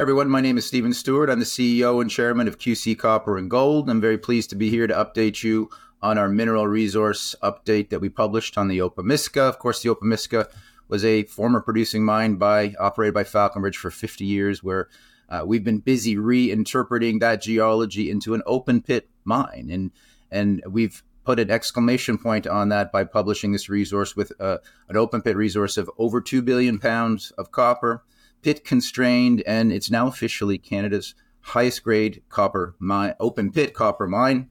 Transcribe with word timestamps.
Everyone, 0.00 0.30
my 0.30 0.40
name 0.40 0.56
is 0.56 0.64
Stephen 0.64 0.94
Stewart. 0.94 1.28
I'm 1.28 1.40
the 1.40 1.44
CEO 1.44 2.00
and 2.00 2.10
chairman 2.10 2.48
of 2.48 2.56
QC 2.56 2.98
Copper 2.98 3.36
and 3.36 3.50
Gold. 3.50 3.90
I'm 3.90 4.00
very 4.00 4.16
pleased 4.16 4.48
to 4.48 4.56
be 4.56 4.70
here 4.70 4.86
to 4.86 4.94
update 4.94 5.42
you 5.42 5.68
on 6.00 6.16
our 6.16 6.26
mineral 6.26 6.66
resource 6.66 7.34
update 7.42 7.90
that 7.90 8.00
we 8.00 8.08
published 8.08 8.56
on 8.56 8.68
the 8.68 8.78
Opemiska. 8.78 9.42
Of 9.42 9.58
course, 9.58 9.82
the 9.82 9.90
Opemiska 9.90 10.48
was 10.88 11.04
a 11.04 11.24
former 11.24 11.60
producing 11.60 12.02
mine 12.02 12.36
by 12.36 12.72
operated 12.80 13.12
by 13.12 13.24
Falconbridge 13.24 13.76
for 13.76 13.90
50 13.90 14.24
years, 14.24 14.62
where 14.64 14.88
uh, 15.28 15.42
we've 15.44 15.64
been 15.64 15.80
busy 15.80 16.16
reinterpreting 16.16 17.20
that 17.20 17.42
geology 17.42 18.10
into 18.10 18.32
an 18.32 18.40
open 18.46 18.80
pit 18.80 19.10
mine, 19.24 19.68
and 19.70 19.90
and 20.30 20.62
we've 20.66 21.02
put 21.26 21.38
an 21.38 21.50
exclamation 21.50 22.16
point 22.16 22.46
on 22.46 22.70
that 22.70 22.90
by 22.90 23.04
publishing 23.04 23.52
this 23.52 23.68
resource 23.68 24.16
with 24.16 24.32
uh, 24.40 24.56
an 24.88 24.96
open 24.96 25.20
pit 25.20 25.36
resource 25.36 25.76
of 25.76 25.90
over 25.98 26.22
two 26.22 26.40
billion 26.40 26.78
pounds 26.78 27.32
of 27.32 27.52
copper, 27.52 28.02
pit 28.42 28.64
constrained, 28.64 29.42
and 29.46 29.72
it's 29.72 29.90
now 29.90 30.06
officially 30.06 30.58
Canada's 30.58 31.14
highest 31.40 31.82
grade 31.82 32.22
copper 32.28 32.74
mine, 32.78 33.14
open 33.20 33.50
pit 33.50 33.74
copper 33.74 34.06
mine. 34.06 34.48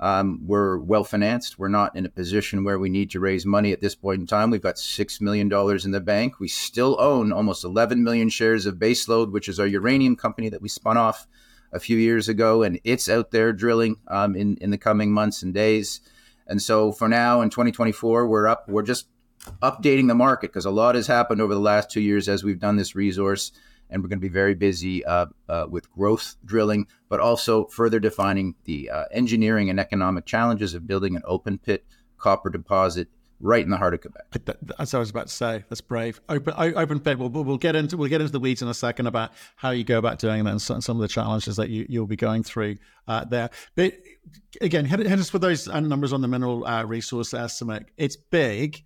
Um, 0.00 0.42
we're 0.46 0.78
well 0.78 1.02
financed. 1.02 1.58
We're 1.58 1.68
not 1.68 1.96
in 1.96 2.06
a 2.06 2.10
position 2.10 2.62
where 2.62 2.78
we 2.78 2.88
need 2.88 3.10
to 3.10 3.20
raise 3.20 3.44
money 3.44 3.72
at 3.72 3.80
this 3.80 3.96
point 3.96 4.20
in 4.20 4.26
time. 4.26 4.50
We've 4.50 4.62
got 4.62 4.76
$6 4.76 5.20
million 5.20 5.50
in 5.52 5.90
the 5.90 6.00
bank. 6.00 6.38
We 6.38 6.46
still 6.46 6.96
own 7.00 7.32
almost 7.32 7.64
11 7.64 8.04
million 8.04 8.28
shares 8.28 8.64
of 8.64 8.76
Baseload, 8.76 9.32
which 9.32 9.48
is 9.48 9.58
our 9.58 9.66
uranium 9.66 10.14
company 10.14 10.48
that 10.50 10.62
we 10.62 10.68
spun 10.68 10.96
off 10.96 11.26
a 11.72 11.80
few 11.80 11.96
years 11.96 12.28
ago, 12.28 12.62
and 12.62 12.80
it's 12.84 13.08
out 13.08 13.30
there 13.30 13.52
drilling 13.52 13.96
um, 14.06 14.36
in, 14.36 14.56
in 14.58 14.70
the 14.70 14.78
coming 14.78 15.12
months 15.12 15.42
and 15.42 15.52
days. 15.52 16.00
And 16.46 16.62
so 16.62 16.92
for 16.92 17.08
now 17.08 17.42
in 17.42 17.50
2024, 17.50 18.26
we're 18.26 18.46
up, 18.46 18.68
we're 18.68 18.82
just 18.82 19.08
updating 19.62 20.08
the 20.08 20.14
market 20.14 20.50
because 20.50 20.64
a 20.64 20.70
lot 20.70 20.94
has 20.94 21.06
happened 21.06 21.40
over 21.40 21.54
the 21.54 21.60
last 21.60 21.90
two 21.90 22.00
years 22.00 22.28
as 22.28 22.44
we've 22.44 22.60
done 22.60 22.76
this 22.76 22.94
resource 22.94 23.52
and 23.90 24.02
we're 24.02 24.08
going 24.08 24.18
to 24.18 24.26
be 24.26 24.28
very 24.28 24.54
busy 24.54 25.04
uh, 25.04 25.26
uh, 25.48 25.66
with 25.68 25.90
growth 25.90 26.36
drilling, 26.44 26.86
but 27.08 27.20
also 27.20 27.66
further 27.66 27.98
defining 27.98 28.54
the 28.64 28.90
uh, 28.90 29.04
engineering 29.12 29.70
and 29.70 29.80
economic 29.80 30.26
challenges 30.26 30.74
of 30.74 30.86
building 30.86 31.16
an 31.16 31.22
open 31.24 31.58
pit 31.58 31.84
copper 32.18 32.50
deposit 32.50 33.08
right 33.40 33.62
in 33.62 33.70
the 33.70 33.76
heart 33.76 33.94
of 33.94 34.00
Quebec. 34.00 34.56
As 34.78 34.94
I 34.94 34.98
was 34.98 35.10
about 35.10 35.28
to 35.28 35.32
say, 35.32 35.64
that's 35.68 35.80
brave. 35.80 36.20
Open, 36.28 36.54
open 36.56 37.00
pit. 37.00 37.18
We'll, 37.18 37.28
we'll 37.30 37.56
get 37.56 37.76
into 37.76 37.96
we'll 37.96 38.08
get 38.08 38.20
into 38.20 38.32
the 38.32 38.40
weeds 38.40 38.62
in 38.62 38.68
a 38.68 38.74
second 38.74 39.06
about 39.06 39.32
how 39.56 39.70
you 39.70 39.84
go 39.84 39.98
about 39.98 40.18
doing 40.18 40.44
that 40.44 40.50
and 40.50 40.60
some, 40.60 40.96
of 40.96 40.98
the 40.98 41.08
challenges 41.08 41.56
that 41.56 41.70
you, 41.70 41.86
you'll 41.88 42.06
be 42.06 42.16
going 42.16 42.42
through 42.42 42.76
uh, 43.06 43.24
there. 43.24 43.50
But 43.76 43.94
again, 44.60 44.84
hit, 44.84 44.98
hit 45.00 45.18
us 45.18 45.32
with 45.32 45.42
those 45.42 45.68
uh, 45.68 45.80
numbers 45.80 46.12
on 46.12 46.20
the 46.20 46.28
mineral 46.28 46.66
uh, 46.66 46.84
resource 46.84 47.32
estimate. 47.32 47.86
It's 47.96 48.16
big. 48.16 48.84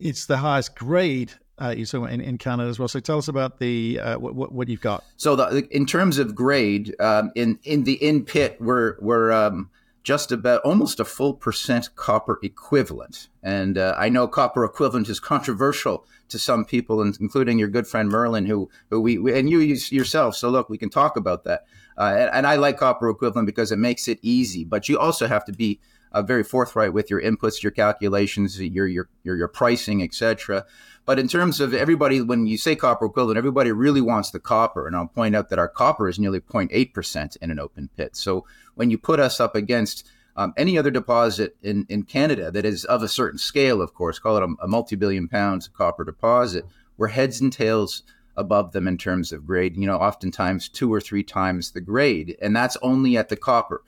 It's 0.00 0.26
the 0.26 0.38
highest 0.38 0.74
grade 0.76 1.32
uh, 1.60 1.74
you 1.76 1.84
saw 1.84 2.04
in, 2.04 2.20
in 2.20 2.38
Canada 2.38 2.68
as 2.68 2.78
well. 2.78 2.88
So 2.88 3.00
tell 3.00 3.18
us 3.18 3.28
about 3.28 3.58
the 3.58 4.00
uh, 4.00 4.18
what, 4.18 4.52
what 4.52 4.68
you've 4.68 4.80
got. 4.80 5.04
So 5.16 5.36
the, 5.36 5.68
in 5.70 5.86
terms 5.86 6.18
of 6.18 6.34
grade, 6.34 6.94
um, 7.00 7.30
in 7.34 7.58
in 7.64 7.84
the 7.84 7.94
in 8.02 8.24
pit, 8.24 8.56
we're 8.60 8.96
we're 9.00 9.30
um, 9.30 9.70
just 10.02 10.32
about 10.32 10.62
almost 10.62 10.98
a 10.98 11.04
full 11.04 11.34
percent 11.34 11.94
copper 11.94 12.38
equivalent. 12.42 13.28
And 13.42 13.76
uh, 13.76 13.94
I 13.98 14.08
know 14.08 14.26
copper 14.26 14.64
equivalent 14.64 15.08
is 15.08 15.20
controversial 15.20 16.06
to 16.28 16.38
some 16.38 16.64
people, 16.64 17.02
and 17.02 17.16
including 17.20 17.58
your 17.58 17.68
good 17.68 17.86
friend 17.86 18.08
Merlin, 18.08 18.46
who, 18.46 18.70
who 18.88 19.00
we, 19.00 19.18
we 19.18 19.38
and 19.38 19.50
you 19.50 19.58
yourself. 19.58 20.36
So 20.36 20.48
look, 20.48 20.70
we 20.70 20.78
can 20.78 20.90
talk 20.90 21.16
about 21.16 21.44
that. 21.44 21.64
Uh, 21.98 22.14
and, 22.16 22.30
and, 22.32 22.46
I 22.46 22.56
like 22.56 22.78
copper 22.78 23.10
equivalent 23.10 23.46
because 23.46 23.72
it 23.72 23.78
makes 23.78 24.08
it 24.08 24.18
easy. 24.22 24.64
But 24.64 24.88
you 24.88 24.98
also 24.98 25.26
have 25.26 25.44
to 25.44 25.52
be 25.52 25.80
uh, 26.12 26.22
very 26.22 26.42
forthright 26.42 26.92
with 26.92 27.10
your 27.10 27.20
inputs, 27.20 27.62
your 27.62 27.72
calculations, 27.72 28.60
your 28.60 28.86
your 28.86 29.08
your, 29.22 29.36
your 29.36 29.48
pricing, 29.48 30.02
etc. 30.02 30.64
But 31.06 31.18
in 31.18 31.28
terms 31.28 31.60
of 31.60 31.74
everybody, 31.74 32.20
when 32.20 32.46
you 32.46 32.56
say 32.56 32.76
copper 32.76 33.06
equivalent, 33.06 33.38
everybody 33.38 33.72
really 33.72 34.00
wants 34.00 34.30
the 34.30 34.38
copper. 34.38 34.86
And 34.86 34.94
I'll 34.94 35.08
point 35.08 35.34
out 35.34 35.48
that 35.48 35.58
our 35.58 35.68
copper 35.68 36.08
is 36.08 36.18
nearly 36.18 36.40
0.8% 36.40 37.36
in 37.38 37.50
an 37.50 37.58
open 37.58 37.88
pit. 37.96 38.14
So 38.14 38.46
when 38.74 38.90
you 38.90 38.98
put 38.98 39.18
us 39.18 39.40
up 39.40 39.56
against 39.56 40.08
um, 40.36 40.52
any 40.56 40.78
other 40.78 40.90
deposit 40.90 41.56
in, 41.62 41.86
in 41.88 42.04
Canada 42.04 42.50
that 42.50 42.64
is 42.64 42.84
of 42.84 43.02
a 43.02 43.08
certain 43.08 43.38
scale, 43.38 43.82
of 43.82 43.94
course, 43.94 44.18
call 44.18 44.36
it 44.36 44.42
a, 44.42 44.54
a 44.62 44.68
multi 44.68 44.94
billion 44.94 45.26
pounds 45.26 45.68
copper 45.68 46.04
deposit, 46.04 46.64
we're 46.96 47.08
heads 47.08 47.40
and 47.40 47.52
tails 47.52 48.02
above 48.36 48.72
them 48.72 48.86
in 48.86 48.96
terms 48.96 49.32
of 49.32 49.46
grade, 49.46 49.76
you 49.76 49.86
know, 49.86 49.96
oftentimes 49.96 50.68
two 50.68 50.92
or 50.92 51.00
three 51.00 51.22
times 51.22 51.72
the 51.72 51.80
grade. 51.80 52.36
And 52.40 52.54
that's 52.54 52.76
only 52.82 53.16
at 53.16 53.28
the 53.28 53.36
copper. 53.36 53.82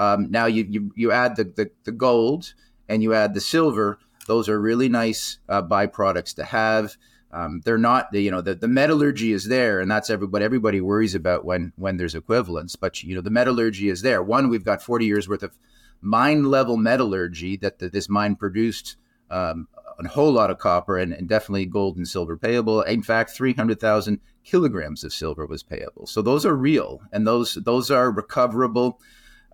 Um, 0.00 0.30
now 0.30 0.46
you, 0.46 0.66
you, 0.68 0.92
you 0.96 1.12
add 1.12 1.36
the, 1.36 1.44
the, 1.44 1.70
the 1.84 1.92
gold 1.92 2.54
and 2.88 3.02
you 3.02 3.12
add 3.14 3.34
the 3.34 3.40
silver 3.40 3.98
those 4.30 4.48
are 4.48 4.60
really 4.60 4.88
nice 4.88 5.38
uh, 5.48 5.60
byproducts 5.60 6.36
to 6.36 6.44
have. 6.44 6.96
Um, 7.32 7.62
they're 7.64 7.78
not, 7.78 8.12
you 8.12 8.30
know, 8.30 8.40
the, 8.40 8.54
the 8.54 8.68
metallurgy 8.68 9.32
is 9.32 9.48
there, 9.48 9.80
and 9.80 9.90
that's 9.90 10.08
every, 10.08 10.28
what 10.28 10.40
everybody 10.40 10.80
worries 10.80 11.16
about 11.16 11.44
when 11.44 11.72
when 11.74 11.96
there's 11.96 12.14
equivalence. 12.14 12.76
But 12.76 13.02
you 13.02 13.16
know, 13.16 13.22
the 13.22 13.30
metallurgy 13.30 13.88
is 13.88 14.02
there. 14.02 14.22
One, 14.22 14.48
we've 14.48 14.64
got 14.64 14.82
40 14.82 15.04
years 15.04 15.28
worth 15.28 15.42
of 15.42 15.58
mine 16.00 16.44
level 16.44 16.76
metallurgy 16.76 17.56
that 17.56 17.80
the, 17.80 17.88
this 17.88 18.08
mine 18.08 18.36
produced 18.36 18.96
um, 19.30 19.66
a 19.98 20.06
whole 20.06 20.32
lot 20.32 20.50
of 20.50 20.58
copper 20.58 20.96
and, 20.96 21.12
and, 21.12 21.28
definitely 21.28 21.66
gold 21.66 21.96
and 21.96 22.06
silver 22.06 22.36
payable. 22.36 22.82
In 22.82 23.02
fact, 23.02 23.30
300,000 23.30 24.20
kilograms 24.44 25.02
of 25.04 25.12
silver 25.12 25.44
was 25.44 25.62
payable. 25.62 26.06
So 26.06 26.22
those 26.22 26.46
are 26.46 26.54
real, 26.54 27.00
and 27.12 27.26
those 27.26 27.54
those 27.54 27.90
are 27.90 28.12
recoverable. 28.12 29.00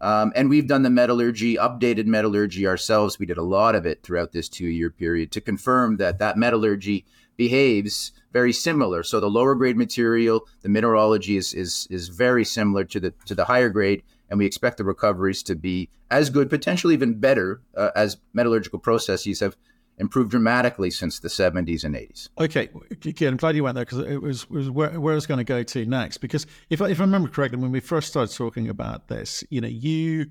Um, 0.01 0.33
and 0.37 0.51
we've 0.51 0.67
done 0.67 0.83
the 0.83 0.91
metallurgy, 0.91 1.57
updated 1.57 2.07
metallurgy 2.07 2.67
ourselves. 2.67 3.19
We 3.19 3.27
did 3.27 3.39
a 3.39 3.43
lot 3.43 3.75
of 3.75 3.87
it 3.87 4.03
throughout 4.03 4.33
this 4.33 4.49
two 4.49 4.67
year 4.67 4.91
period 4.91 5.33
to 5.33 5.41
confirm 5.41 5.97
that 5.97 6.19
that 6.19 6.37
metallurgy 6.37 7.05
behaves 7.37 8.13
very 8.33 8.53
similar. 8.53 9.03
So 9.03 9.21
the 9.21 9.31
lower 9.31 9.55
grade 9.55 9.77
material, 9.77 10.47
the 10.63 10.69
mineralogy 10.69 11.37
is, 11.37 11.55
is, 11.55 11.87
is 11.91 12.09
very 12.09 12.45
similar 12.45 12.85
to 12.85 13.01
the, 13.01 13.15
to 13.27 13.35
the 13.35 13.45
higher 13.45 13.69
grade. 13.69 14.03
And 14.29 14.39
we 14.39 14.47
expect 14.47 14.77
the 14.79 14.85
recoveries 14.85 15.43
to 15.45 15.55
be 15.55 15.89
as 16.11 16.31
good, 16.31 16.51
potentially 16.51 16.95
even 16.95 17.15
better, 17.15 17.61
uh, 17.77 17.91
as 17.95 18.17
metallurgical 18.33 18.81
processes 18.81 19.41
have 19.41 19.57
improved 19.99 20.31
dramatically 20.31 20.91
since 20.91 21.21
the 21.21 21.29
70s 21.29 21.85
and 21.85 21.95
80s. 21.95 22.29
Okay, 22.39 22.69
Keith, 23.01 23.23
I'm 23.23 23.37
glad 23.37 23.57
you 23.57 23.65
went 23.65 23.77
there 23.77 23.85
because 23.85 24.01
it 24.01 24.21
was, 24.21 24.49
was 24.51 24.71
where, 24.71 25.01
where, 25.01 25.13
I 25.13 25.15
was 25.15 25.27
going 25.27 25.39
to 25.39 25.45
go 25.45 25.63
to 25.63 25.87
next. 25.87 26.19
Because 26.19 26.47
if 26.71 26.83
I, 26.83 26.91
if 26.91 27.01
I 27.01 27.05
remember 27.05 27.29
correctly, 27.29 27.59
when 27.59 27.73
we 27.73 27.81
first 27.81 28.09
started 28.09 28.35
talking 28.35 28.69
about 28.69 29.09
this, 29.09 29.43
you 29.51 29.61
know, 29.61 29.69
you 29.69 30.27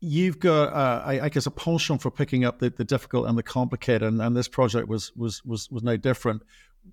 you've 0.00 0.38
got 0.38 0.72
uh, 0.72 1.02
I, 1.04 1.20
I, 1.22 1.28
guess 1.28 1.46
a 1.46 1.50
penchant 1.50 2.00
for 2.00 2.10
picking 2.10 2.44
up 2.44 2.60
the, 2.60 2.70
the 2.70 2.84
difficult 2.84 3.26
and 3.26 3.36
the 3.36 3.42
complicated, 3.42 4.02
and, 4.02 4.22
and 4.22 4.36
this 4.36 4.48
project 4.48 4.88
was 4.88 5.14
was 5.16 5.44
was 5.44 5.70
was 5.70 5.82
no 5.82 5.96
different. 5.96 6.42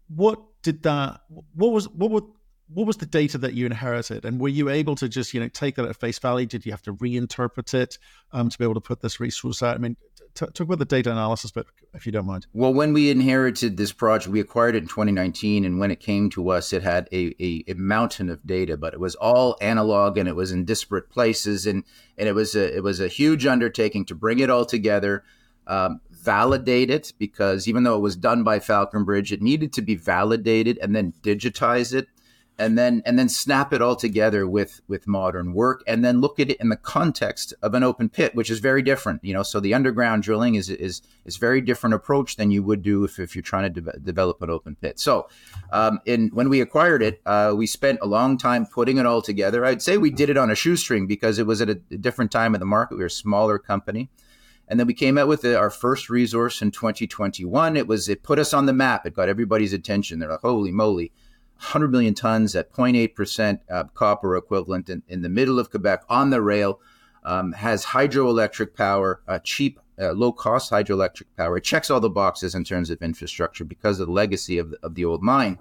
What 0.08 0.42
did 0.64 0.84
that? 0.84 1.22
What 1.30 1.72
was 1.72 1.88
what 1.90 2.12
would 2.12 2.26
what 2.68 2.88
was 2.88 2.98
the 2.98 3.06
data 3.06 3.38
that 3.38 3.54
you 3.54 3.66
inherited 3.66 4.26
and 4.26 4.40
were 4.40 4.50
you 4.50 4.70
able 4.70 4.96
to 4.96 5.08
just 5.08 5.34
you 5.34 5.40
know 5.40 5.48
take 5.48 5.76
that 5.76 5.86
at 5.86 5.96
face 6.00 6.18
value 6.18 6.48
did 6.48 6.66
you 6.66 6.72
have 6.72 6.82
to 6.82 6.94
reinterpret 6.96 7.74
it 7.74 8.00
um, 8.32 8.50
to 8.50 8.58
be 8.58 8.64
able 8.64 8.74
to 8.74 8.82
put 8.82 9.02
this 9.02 9.20
resource 9.20 9.62
out 9.62 9.76
i 9.76 9.78
mean 9.78 9.96
t- 10.36 10.46
talk 10.46 10.60
about 10.62 10.80
the 10.80 10.86
data 10.86 11.12
analysis 11.12 11.52
but 11.52 11.66
if 11.94 12.06
you 12.06 12.12
don't 12.12 12.26
mind. 12.26 12.48
Well 12.54 12.74
when 12.74 12.94
we 12.94 13.10
inherited 13.10 13.78
this 13.78 13.92
project 13.92 14.32
we 14.32 14.40
acquired 14.40 14.76
it 14.76 14.84
in 14.84 14.88
2019 14.88 15.66
and 15.66 15.80
when 15.80 15.92
it 15.92 16.00
came 16.00 16.30
to 16.32 16.50
us 16.50 16.74
it 16.74 16.84
had 16.84 17.08
a, 17.12 17.34
a, 17.44 17.64
a 17.68 17.74
mountain 17.76 18.30
of 18.30 18.46
data 18.46 18.78
but 18.78 18.94
it 18.94 19.00
was 19.00 19.16
all 19.16 19.58
analog 19.62 20.18
and 20.18 20.30
it 20.30 20.36
was 20.36 20.52
in 20.52 20.66
disparate 20.66 21.10
places 21.10 21.66
and 21.66 21.84
and 22.18 22.28
it 22.28 22.34
was 22.34 22.56
a 22.56 22.76
it 22.76 22.84
was 22.84 23.00
a 23.00 23.08
huge 23.08 23.46
undertaking 23.46 24.06
to 24.06 24.16
bring 24.16 24.40
it 24.40 24.50
all 24.50 24.66
together 24.66 25.24
um, 25.68 26.02
validate 26.12 26.90
it 26.90 27.14
because 27.18 27.68
even 27.68 27.84
though 27.84 27.96
it 27.96 28.02
was 28.02 28.16
done 28.16 28.44
by 28.44 28.60
Falconbridge, 28.60 29.32
it 29.32 29.42
needed 29.42 29.74
to 29.74 29.82
be 29.82 29.96
validated 29.96 30.78
and 30.82 30.96
then 30.96 31.14
digitize 31.22 31.94
it 31.94 32.08
and 32.58 32.78
then 32.78 33.02
and 33.06 33.20
then 33.20 33.28
snap 33.28 33.74
it 33.74 33.82
all 33.82 33.96
together 33.96 34.48
with 34.48 34.82
with 34.88 35.08
modern 35.08 35.54
work 35.54 35.84
and 35.88 36.06
then 36.06 36.22
look 36.22 36.40
at 36.40 36.50
it 36.50 36.60
in 36.60 36.70
the 36.70 36.78
context 36.78 37.54
of 37.62 37.74
an 37.74 37.84
open 37.84 38.08
pit 38.10 38.34
which 38.36 38.50
is 38.50 38.60
very 38.60 38.82
different 38.82 39.24
you 39.24 39.34
know? 39.34 39.44
So 39.44 39.60
the 39.60 39.74
underground 39.74 40.24
drilling 40.24 40.56
is 40.56 40.70
is 40.70 41.02
is 41.26 41.38
very 41.38 41.62
different 41.62 41.94
approach 41.94 42.38
than 42.38 42.52
you 42.52 42.64
would 42.64 42.82
do 42.82 43.04
if, 43.04 43.20
if 43.20 43.36
you're 43.36 43.42
trying 43.42 43.74
to 43.74 43.82
de- 43.82 44.00
develop 44.00 44.42
an 44.42 44.50
open 44.50 44.76
pit. 44.76 45.00
So 45.00 45.28
um, 45.72 46.00
in 46.06 46.30
when 46.30 46.50
we 46.50 46.62
acquired 46.62 47.02
it 47.02 47.22
uh, 47.26 47.54
we 47.56 47.68
spent 47.68 48.00
a 48.02 48.08
long 48.08 48.38
time 48.38 48.66
putting 48.66 48.98
it 48.98 49.06
all 49.06 49.22
together. 49.22 49.66
I'd 49.66 49.82
say 49.82 49.98
we 49.98 50.12
did 50.12 50.30
it 50.30 50.38
on 50.38 50.50
a 50.50 50.56
shoestring 50.56 51.08
because 51.08 51.40
it 51.40 51.46
was 51.48 51.62
at 51.62 51.70
a, 51.70 51.76
different 51.76 52.32
time 52.32 52.54
in 52.56 52.60
the 52.60 52.66
market. 52.66 52.96
We 52.96 53.02
were 53.02 53.08
a 53.08 53.12
smaller 53.12 53.58
company. 53.58 54.10
And 54.68 54.80
then 54.80 54.88
we 54.88 54.96
came 54.96 55.18
out 55.18 55.28
with 55.28 55.46
our 55.46 55.70
first 55.70 56.10
resource 56.10 56.62
in 56.62 56.72
2021 56.72 57.78
it 57.78 57.88
was 57.88 58.10
it 58.10 58.24
put 58.24 58.40
us 58.40 58.54
on 58.54 58.66
the 58.66 58.74
map. 58.74 59.06
It 59.06 59.14
got 59.14 59.30
everybody's 59.30 59.74
attention. 59.74 60.20
They're 60.20 60.30
like 60.30 60.40
holy 60.40 60.72
moly 60.72 61.12
100 61.58 61.92
million 61.92 62.14
tons 62.14 62.56
at 62.56 62.72
0.8% 62.72 63.60
uh, 63.70 63.84
copper 63.94 64.36
equivalent 64.36 64.90
in, 64.90 65.04
in, 65.08 65.22
the 65.22 65.30
middle 65.30 65.60
of 65.60 65.72
Quebec 65.72 66.04
on 66.10 66.30
the 66.30 66.42
rail, 66.42 66.80
um, 67.24 67.54
has 67.54 67.86
hydroelectric 67.86 68.76
power, 68.76 69.22
uh, 69.28 69.40
cheap, 69.40 69.80
uh, 70.00 70.12
low 70.12 70.32
cost 70.32 70.72
hydroelectric 70.72 71.26
power. 71.38 71.58
It 71.58 71.64
checks 71.64 71.90
all 71.90 72.00
the 72.00 72.10
boxes 72.10 72.56
in 72.56 72.64
terms 72.64 72.90
of 72.90 73.02
infrastructure 73.02 73.64
because 73.64 74.00
of 74.00 74.08
the 74.08 74.14
legacy 74.14 74.58
of 74.58 74.72
the, 74.72 74.78
of 74.84 74.96
the 74.96 75.06
old 75.06 75.24
mine. 75.24 75.58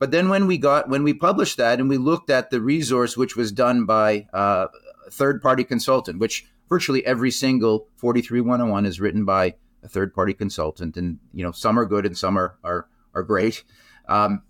But 0.00 0.10
then 0.10 0.28
when 0.28 0.46
we 0.46 0.58
got 0.58 0.88
when 0.88 1.04
we 1.04 1.12
published 1.12 1.58
that 1.58 1.78
and 1.78 1.88
we 1.88 1.98
looked 1.98 2.30
at 2.30 2.50
the 2.50 2.60
resource, 2.60 3.16
which 3.16 3.36
was 3.36 3.52
done 3.52 3.84
by 3.84 4.26
uh, 4.32 4.68
a 5.06 5.10
third 5.10 5.42
party 5.42 5.62
consultant, 5.62 6.18
which 6.18 6.46
virtually 6.68 7.04
every 7.04 7.30
single 7.30 7.86
43101 7.96 8.86
is 8.86 8.98
written 8.98 9.24
by 9.24 9.54
a 9.82 9.88
third 9.88 10.14
party 10.14 10.32
consultant, 10.32 10.96
and 10.96 11.18
you 11.34 11.44
know 11.44 11.52
some 11.52 11.78
are 11.78 11.84
good 11.84 12.06
and 12.06 12.16
some 12.16 12.38
are 12.38 12.56
are 12.64 12.88
are 13.14 13.22
great. 13.22 13.62
Um, 14.08 14.42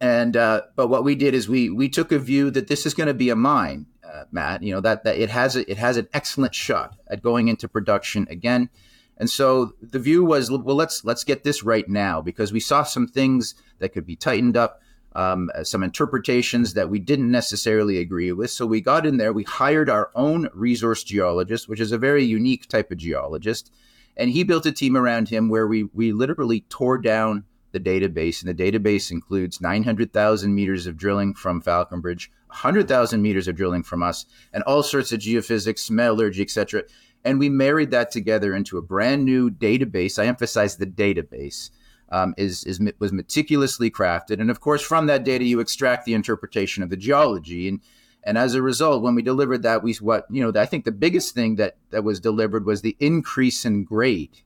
And 0.00 0.36
uh, 0.36 0.62
but 0.76 0.88
what 0.88 1.04
we 1.04 1.14
did 1.14 1.34
is 1.34 1.48
we 1.48 1.70
we 1.70 1.88
took 1.88 2.12
a 2.12 2.18
view 2.18 2.50
that 2.52 2.68
this 2.68 2.86
is 2.86 2.94
going 2.94 3.08
to 3.08 3.14
be 3.14 3.30
a 3.30 3.36
mine, 3.36 3.86
uh, 4.04 4.24
Matt. 4.30 4.62
You 4.62 4.74
know 4.74 4.80
that 4.80 5.04
that 5.04 5.16
it 5.16 5.30
has 5.30 5.56
a, 5.56 5.68
it 5.70 5.78
has 5.78 5.96
an 5.96 6.08
excellent 6.12 6.54
shot 6.54 6.96
at 7.08 7.22
going 7.22 7.48
into 7.48 7.68
production 7.68 8.26
again. 8.30 8.70
And 9.18 9.28
so 9.28 9.72
the 9.82 9.98
view 9.98 10.24
was, 10.24 10.50
well, 10.50 10.76
let's 10.76 11.04
let's 11.04 11.24
get 11.24 11.42
this 11.42 11.64
right 11.64 11.88
now 11.88 12.22
because 12.22 12.52
we 12.52 12.60
saw 12.60 12.84
some 12.84 13.08
things 13.08 13.56
that 13.80 13.88
could 13.88 14.06
be 14.06 14.14
tightened 14.14 14.56
up, 14.56 14.80
um, 15.16 15.50
some 15.64 15.82
interpretations 15.82 16.74
that 16.74 16.88
we 16.88 17.00
didn't 17.00 17.30
necessarily 17.30 17.98
agree 17.98 18.30
with. 18.30 18.52
So 18.52 18.64
we 18.64 18.80
got 18.80 19.04
in 19.04 19.16
there. 19.16 19.32
We 19.32 19.42
hired 19.42 19.90
our 19.90 20.12
own 20.14 20.48
resource 20.54 21.02
geologist, 21.02 21.68
which 21.68 21.80
is 21.80 21.90
a 21.90 21.98
very 21.98 22.24
unique 22.24 22.68
type 22.68 22.92
of 22.92 22.98
geologist, 22.98 23.72
and 24.16 24.30
he 24.30 24.44
built 24.44 24.66
a 24.66 24.72
team 24.72 24.96
around 24.96 25.28
him 25.28 25.48
where 25.48 25.66
we 25.66 25.88
we 25.92 26.12
literally 26.12 26.60
tore 26.68 26.98
down 26.98 27.44
the 27.72 27.80
database, 27.80 28.42
and 28.42 28.56
the 28.56 28.70
database 28.70 29.10
includes 29.10 29.60
900,000 29.60 30.54
meters 30.54 30.86
of 30.86 30.96
drilling 30.96 31.34
from 31.34 31.60
Falconbridge, 31.60 32.30
100,000 32.48 33.20
meters 33.20 33.48
of 33.48 33.56
drilling 33.56 33.82
from 33.82 34.02
us, 34.02 34.26
and 34.52 34.62
all 34.64 34.82
sorts 34.82 35.12
of 35.12 35.20
geophysics, 35.20 35.90
metallurgy, 35.90 36.42
etc. 36.42 36.84
And 37.24 37.38
we 37.38 37.48
married 37.48 37.90
that 37.90 38.10
together 38.10 38.54
into 38.54 38.78
a 38.78 38.82
brand 38.82 39.24
new 39.24 39.50
database. 39.50 40.18
I 40.18 40.26
emphasize 40.26 40.76
the 40.76 40.86
database. 40.86 41.70
Um, 42.10 42.32
is, 42.38 42.64
is 42.64 42.80
was 42.98 43.12
meticulously 43.12 43.90
crafted, 43.90 44.40
and 44.40 44.50
of 44.50 44.60
course, 44.60 44.80
from 44.80 45.08
that 45.08 45.24
data, 45.24 45.44
you 45.44 45.60
extract 45.60 46.06
the 46.06 46.14
interpretation 46.14 46.82
of 46.82 46.88
the 46.88 46.96
geology, 46.96 47.68
and 47.68 47.80
and 48.24 48.38
as 48.38 48.54
a 48.54 48.62
result, 48.62 49.02
when 49.02 49.14
we 49.14 49.20
delivered 49.20 49.62
that, 49.64 49.82
we 49.82 49.92
what 49.96 50.24
you 50.30 50.42
know, 50.42 50.58
I 50.58 50.64
think 50.64 50.86
the 50.86 50.90
biggest 50.90 51.34
thing 51.34 51.56
that 51.56 51.76
that 51.90 52.04
was 52.04 52.18
delivered 52.18 52.64
was 52.64 52.80
the 52.80 52.96
increase 52.98 53.66
in 53.66 53.84
grade 53.84 54.40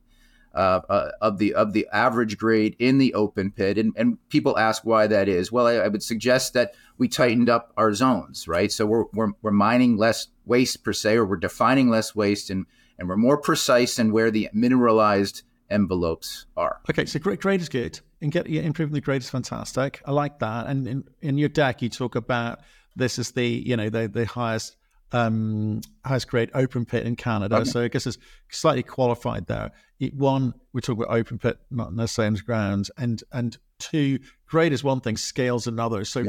uh, 0.53 0.81
uh, 0.87 1.09
of 1.21 1.37
the 1.37 1.53
of 1.53 1.73
the 1.73 1.87
average 1.91 2.37
grade 2.37 2.75
in 2.79 2.97
the 2.97 3.13
open 3.13 3.51
pit. 3.51 3.77
And, 3.77 3.93
and 3.95 4.17
people 4.29 4.57
ask 4.57 4.85
why 4.85 5.07
that 5.07 5.27
is. 5.27 5.51
Well, 5.51 5.67
I, 5.67 5.73
I, 5.75 5.87
would 5.87 6.03
suggest 6.03 6.53
that 6.53 6.75
we 6.97 7.07
tightened 7.07 7.49
up 7.49 7.73
our 7.75 7.93
zones, 7.93 8.47
right? 8.47 8.71
So 8.71 8.85
we're, 8.85 9.05
we're, 9.13 9.31
we're 9.41 9.51
mining 9.51 9.97
less 9.97 10.27
waste 10.45 10.83
per 10.83 10.93
se, 10.93 11.15
or 11.15 11.25
we're 11.25 11.37
defining 11.37 11.89
less 11.89 12.15
waste, 12.15 12.49
and 12.49 12.65
and 12.99 13.09
we're 13.09 13.17
more 13.17 13.37
precise 13.37 13.97
in 13.97 14.11
where 14.11 14.29
the 14.29 14.49
mineralized 14.53 15.41
envelopes 15.69 16.45
are. 16.55 16.79
Okay, 16.89 17.05
so 17.05 17.19
grade, 17.19 17.41
grade 17.41 17.61
is 17.61 17.69
good, 17.69 17.99
and 18.21 18.31
get 18.31 18.47
yeah, 18.47 18.61
improving 18.61 18.93
the 18.93 19.01
grade 19.01 19.21
is 19.21 19.29
fantastic. 19.29 20.01
I 20.05 20.11
like 20.11 20.39
that. 20.39 20.67
And 20.67 20.87
in, 20.87 21.03
in 21.21 21.37
your 21.37 21.49
deck, 21.49 21.81
you 21.81 21.89
talk 21.89 22.15
about 22.15 22.59
this 22.95 23.17
is 23.17 23.31
the 23.31 23.47
you 23.47 23.75
know 23.75 23.89
the 23.89 24.07
the 24.07 24.25
highest 24.25 24.77
um, 25.13 25.81
highest 26.03 26.27
grade 26.27 26.49
open 26.53 26.85
pit 26.85 27.05
in 27.05 27.15
Canada. 27.15 27.57
Okay. 27.57 27.65
So 27.65 27.83
I 27.83 27.87
guess 27.87 28.07
it's 28.07 28.17
slightly 28.49 28.83
qualified 28.83 29.47
there. 29.47 29.71
It, 29.99 30.13
one, 30.15 30.53
we 30.73 30.81
talk 30.81 30.97
about 30.97 31.15
open 31.15 31.37
pit, 31.37 31.57
not 31.71 31.93
necessarily 31.93 32.27
underground, 32.27 32.89
and 32.97 33.23
and 33.31 33.57
two, 33.79 34.19
grade 34.47 34.73
is 34.73 34.83
one 34.83 35.01
thing, 35.01 35.17
scales 35.17 35.67
another. 35.67 36.03
So 36.05 36.25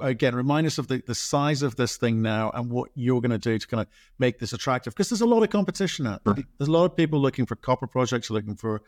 again, 0.00 0.34
remind 0.34 0.66
us 0.66 0.78
of 0.78 0.88
the, 0.88 1.02
the 1.06 1.14
size 1.14 1.62
of 1.62 1.76
this 1.76 1.96
thing 1.96 2.22
now 2.22 2.50
and 2.54 2.70
what 2.70 2.90
you're 2.94 3.20
going 3.20 3.30
to 3.30 3.38
do 3.38 3.58
to 3.58 3.66
kind 3.66 3.80
of 3.80 3.86
make 4.18 4.38
this 4.38 4.52
attractive 4.52 4.94
because 4.94 5.10
there's 5.10 5.20
a 5.20 5.26
lot 5.26 5.42
of 5.42 5.50
competition 5.50 6.06
out 6.06 6.24
there. 6.24 6.34
There's 6.58 6.68
a 6.68 6.72
lot 6.72 6.84
of 6.84 6.96
people 6.96 7.20
looking 7.20 7.46
for 7.46 7.56
copper 7.56 7.86
projects, 7.86 8.30
looking 8.30 8.56
for 8.56 8.82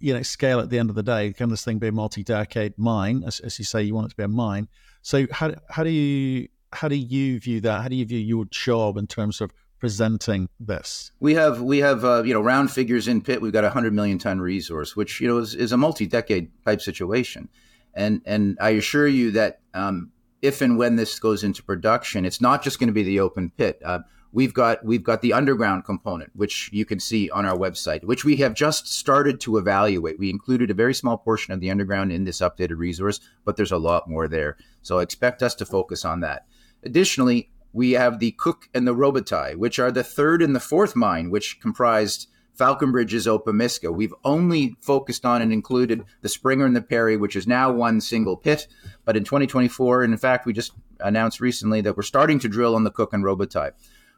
you 0.00 0.12
know 0.12 0.22
scale 0.22 0.58
at 0.60 0.70
the 0.70 0.78
end 0.78 0.90
of 0.90 0.96
the 0.96 1.02
day. 1.02 1.32
Can 1.32 1.48
this 1.48 1.64
thing 1.64 1.78
be 1.78 1.88
a 1.88 1.92
multi-decade 1.92 2.76
mine? 2.76 3.22
As, 3.24 3.40
as 3.40 3.58
you 3.58 3.64
say, 3.64 3.82
you 3.82 3.94
want 3.94 4.06
it 4.06 4.10
to 4.10 4.16
be 4.16 4.24
a 4.24 4.28
mine. 4.28 4.68
So 5.02 5.26
how 5.30 5.54
how 5.70 5.84
do 5.84 5.90
you 5.90 6.48
how 6.74 6.88
do 6.88 6.96
you 6.96 7.38
view 7.40 7.60
that? 7.62 7.82
How 7.82 7.88
do 7.88 7.96
you 7.96 8.04
view 8.04 8.18
your 8.18 8.44
job 8.46 8.96
in 8.96 9.06
terms 9.06 9.40
of 9.40 9.52
presenting 9.78 10.48
this? 10.58 11.12
We 11.20 11.34
have 11.34 11.62
we 11.62 11.78
have 11.78 12.04
uh, 12.04 12.22
you 12.24 12.34
know 12.34 12.40
round 12.40 12.70
figures 12.70 13.08
in 13.08 13.20
pit. 13.20 13.40
We've 13.40 13.52
got 13.52 13.64
a 13.64 13.70
hundred 13.70 13.94
million 13.94 14.18
ton 14.18 14.40
resource, 14.40 14.96
which 14.96 15.20
you 15.20 15.28
know 15.28 15.38
is, 15.38 15.54
is 15.54 15.72
a 15.72 15.76
multi 15.76 16.06
decade 16.06 16.50
type 16.64 16.80
situation, 16.80 17.48
and 17.94 18.20
and 18.26 18.58
I 18.60 18.70
assure 18.70 19.08
you 19.08 19.30
that 19.32 19.60
um, 19.72 20.10
if 20.42 20.60
and 20.60 20.76
when 20.76 20.96
this 20.96 21.18
goes 21.18 21.44
into 21.44 21.62
production, 21.62 22.24
it's 22.24 22.40
not 22.40 22.62
just 22.62 22.78
going 22.78 22.88
to 22.88 22.92
be 22.92 23.02
the 23.02 23.20
open 23.20 23.50
pit. 23.56 23.80
Uh, 23.84 24.00
we've 24.32 24.52
got 24.52 24.84
we've 24.84 25.02
got 25.02 25.22
the 25.22 25.32
underground 25.32 25.84
component, 25.84 26.30
which 26.34 26.68
you 26.72 26.84
can 26.84 27.00
see 27.00 27.30
on 27.30 27.46
our 27.46 27.56
website, 27.56 28.04
which 28.04 28.24
we 28.24 28.36
have 28.36 28.52
just 28.52 28.86
started 28.86 29.40
to 29.40 29.56
evaluate. 29.56 30.18
We 30.18 30.28
included 30.28 30.70
a 30.70 30.74
very 30.74 30.92
small 30.92 31.16
portion 31.16 31.54
of 31.54 31.60
the 31.60 31.70
underground 31.70 32.12
in 32.12 32.24
this 32.24 32.40
updated 32.40 32.76
resource, 32.76 33.20
but 33.44 33.56
there's 33.56 33.72
a 33.72 33.78
lot 33.78 34.08
more 34.08 34.28
there. 34.28 34.56
So 34.82 34.98
expect 34.98 35.42
us 35.42 35.54
to 35.56 35.64
focus 35.64 36.04
on 36.04 36.20
that. 36.20 36.46
Additionally, 36.84 37.50
we 37.72 37.92
have 37.92 38.20
the 38.20 38.32
Cook 38.32 38.68
and 38.72 38.86
the 38.86 38.94
Robitaille, 38.94 39.56
which 39.56 39.78
are 39.78 39.90
the 39.90 40.04
third 40.04 40.42
and 40.42 40.54
the 40.54 40.60
fourth 40.60 40.94
mine, 40.94 41.30
which 41.30 41.60
comprised 41.60 42.28
Falconbridge's 42.54 43.26
Opemiska. 43.26 43.92
We've 43.92 44.14
only 44.24 44.76
focused 44.80 45.24
on 45.24 45.42
and 45.42 45.52
included 45.52 46.04
the 46.20 46.28
Springer 46.28 46.66
and 46.66 46.76
the 46.76 46.82
Perry, 46.82 47.16
which 47.16 47.34
is 47.34 47.46
now 47.46 47.72
one 47.72 48.00
single 48.00 48.36
pit. 48.36 48.68
But 49.04 49.16
in 49.16 49.24
2024, 49.24 50.04
and 50.04 50.12
in 50.12 50.18
fact, 50.18 50.46
we 50.46 50.52
just 50.52 50.72
announced 51.00 51.40
recently 51.40 51.80
that 51.80 51.96
we're 51.96 52.04
starting 52.04 52.38
to 52.40 52.48
drill 52.48 52.76
on 52.76 52.84
the 52.84 52.92
Cook 52.92 53.12
and 53.12 53.24
Robitaille. 53.24 53.72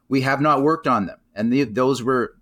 We 0.09 0.21
have 0.21 0.41
not 0.41 0.63
worked 0.63 0.87
on 0.87 1.07
them, 1.07 1.19
and 1.35 1.53
the, 1.53 1.65
those 1.65 2.03
were 2.03 2.37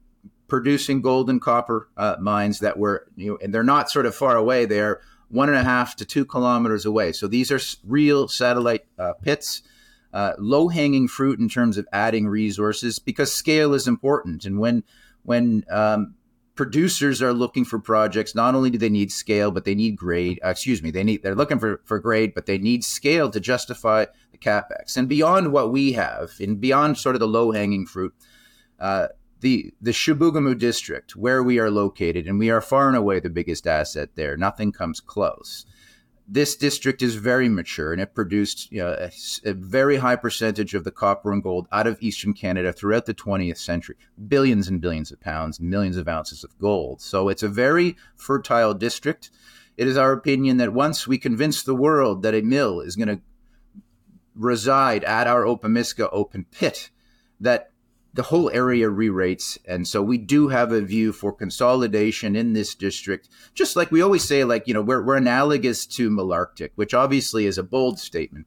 producing 0.48 1.00
gold 1.00 1.30
and 1.30 1.40
copper 1.40 1.88
uh, 1.96 2.16
mines 2.20 2.58
that 2.58 2.78
were, 2.78 3.06
you 3.16 3.30
know, 3.30 3.38
and 3.40 3.54
they're 3.54 3.62
not 3.62 3.90
sort 3.90 4.04
of 4.04 4.14
far 4.14 4.36
away. 4.36 4.66
They're 4.66 5.00
one 5.28 5.48
and 5.48 5.56
a 5.56 5.64
half 5.64 5.96
to 5.96 6.04
two 6.04 6.24
kilometers 6.24 6.84
away. 6.84 7.12
So 7.12 7.26
these 7.26 7.50
are 7.50 7.60
real 7.86 8.28
satellite 8.28 8.84
uh, 8.98 9.14
pits 9.14 9.62
uh, 10.14 10.34
low 10.38 10.68
hanging 10.68 11.08
fruit 11.08 11.40
in 11.40 11.48
terms 11.48 11.76
of 11.76 11.88
adding 11.92 12.28
resources 12.28 13.00
because 13.00 13.32
scale 13.32 13.74
is 13.74 13.88
important. 13.88 14.44
And 14.44 14.60
when 14.60 14.84
when 15.24 15.64
um, 15.68 16.14
producers 16.54 17.20
are 17.20 17.32
looking 17.32 17.64
for 17.64 17.80
projects, 17.80 18.32
not 18.32 18.54
only 18.54 18.70
do 18.70 18.78
they 18.78 18.88
need 18.88 19.10
scale, 19.10 19.50
but 19.50 19.64
they 19.64 19.74
need 19.74 19.96
grade. 19.96 20.38
Uh, 20.44 20.50
excuse 20.50 20.82
me, 20.84 20.92
they 20.92 21.02
need 21.02 21.24
they're 21.24 21.34
looking 21.34 21.58
for 21.58 21.82
for 21.84 21.98
grade, 21.98 22.32
but 22.32 22.46
they 22.46 22.58
need 22.58 22.84
scale 22.84 23.28
to 23.28 23.40
justify 23.40 24.06
the 24.30 24.38
capex. 24.38 24.96
And 24.96 25.08
beyond 25.08 25.52
what 25.52 25.72
we 25.72 25.92
have, 25.92 26.30
and 26.38 26.60
beyond 26.60 26.96
sort 26.96 27.16
of 27.16 27.20
the 27.20 27.28
low 27.28 27.50
hanging 27.50 27.84
fruit. 27.84 28.14
Uh, 28.78 29.08
the, 29.40 29.74
the 29.78 29.90
Chibougamau 29.90 30.58
district, 30.58 31.16
where 31.16 31.42
we 31.42 31.58
are 31.58 31.70
located, 31.70 32.26
and 32.26 32.38
we 32.38 32.48
are 32.48 32.62
far 32.62 32.88
and 32.88 32.96
away 32.96 33.20
the 33.20 33.28
biggest 33.28 33.66
asset 33.66 34.08
there. 34.14 34.38
Nothing 34.38 34.72
comes 34.72 35.00
close 35.00 35.66
this 36.26 36.56
district 36.56 37.02
is 37.02 37.16
very 37.16 37.48
mature 37.48 37.92
and 37.92 38.00
it 38.00 38.14
produced 38.14 38.72
you 38.72 38.78
know, 38.78 38.96
a, 38.98 39.10
a, 39.44 39.52
very 39.52 39.96
high 39.96 40.16
percentage 40.16 40.74
of 40.74 40.84
the 40.84 40.90
copper 40.90 41.30
and 41.32 41.42
gold 41.42 41.68
out 41.70 41.86
of 41.86 41.98
eastern 42.00 42.32
Canada 42.32 42.72
throughout 42.72 43.04
the 43.04 43.14
20th 43.14 43.58
century. 43.58 43.96
Billions 44.26 44.68
and 44.68 44.80
billions 44.80 45.12
of 45.12 45.20
pounds, 45.20 45.60
millions 45.60 45.98
of 45.98 46.08
ounces 46.08 46.42
of 46.42 46.58
gold. 46.58 47.02
So 47.02 47.28
it's 47.28 47.42
a 47.42 47.48
very 47.48 47.96
fertile 48.16 48.72
district. 48.72 49.30
It 49.76 49.86
is 49.86 49.98
our 49.98 50.12
opinion 50.12 50.56
that 50.58 50.72
once 50.72 51.06
we 51.06 51.18
convince 51.18 51.62
the 51.62 51.74
world 51.74 52.22
that 52.22 52.34
a 52.34 52.40
mill 52.40 52.80
is 52.80 52.96
going 52.96 53.08
to 53.08 53.20
reside 54.34 55.04
at 55.04 55.26
our 55.26 55.44
Opemiska 55.44 56.08
open 56.10 56.46
pit, 56.50 56.90
that 57.38 57.70
the 58.14 58.22
whole 58.22 58.48
area 58.50 58.88
re-rates. 58.88 59.58
And 59.66 59.86
so 59.86 60.00
we 60.00 60.18
do 60.18 60.48
have 60.48 60.72
a 60.72 60.80
view 60.80 61.12
for 61.12 61.32
consolidation 61.32 62.36
in 62.36 62.52
this 62.52 62.74
district. 62.74 63.28
Just 63.54 63.76
like 63.76 63.90
we 63.90 64.00
always 64.00 64.24
say 64.24 64.44
like 64.44 64.66
you 64.66 64.74
know 64.74 64.82
we're, 64.82 65.04
we're 65.04 65.16
analogous 65.16 65.84
to 65.86 66.10
Malartic 66.10 66.70
which 66.76 66.94
obviously 66.94 67.46
is 67.46 67.58
a 67.58 67.62
bold 67.62 67.98
statement. 67.98 68.46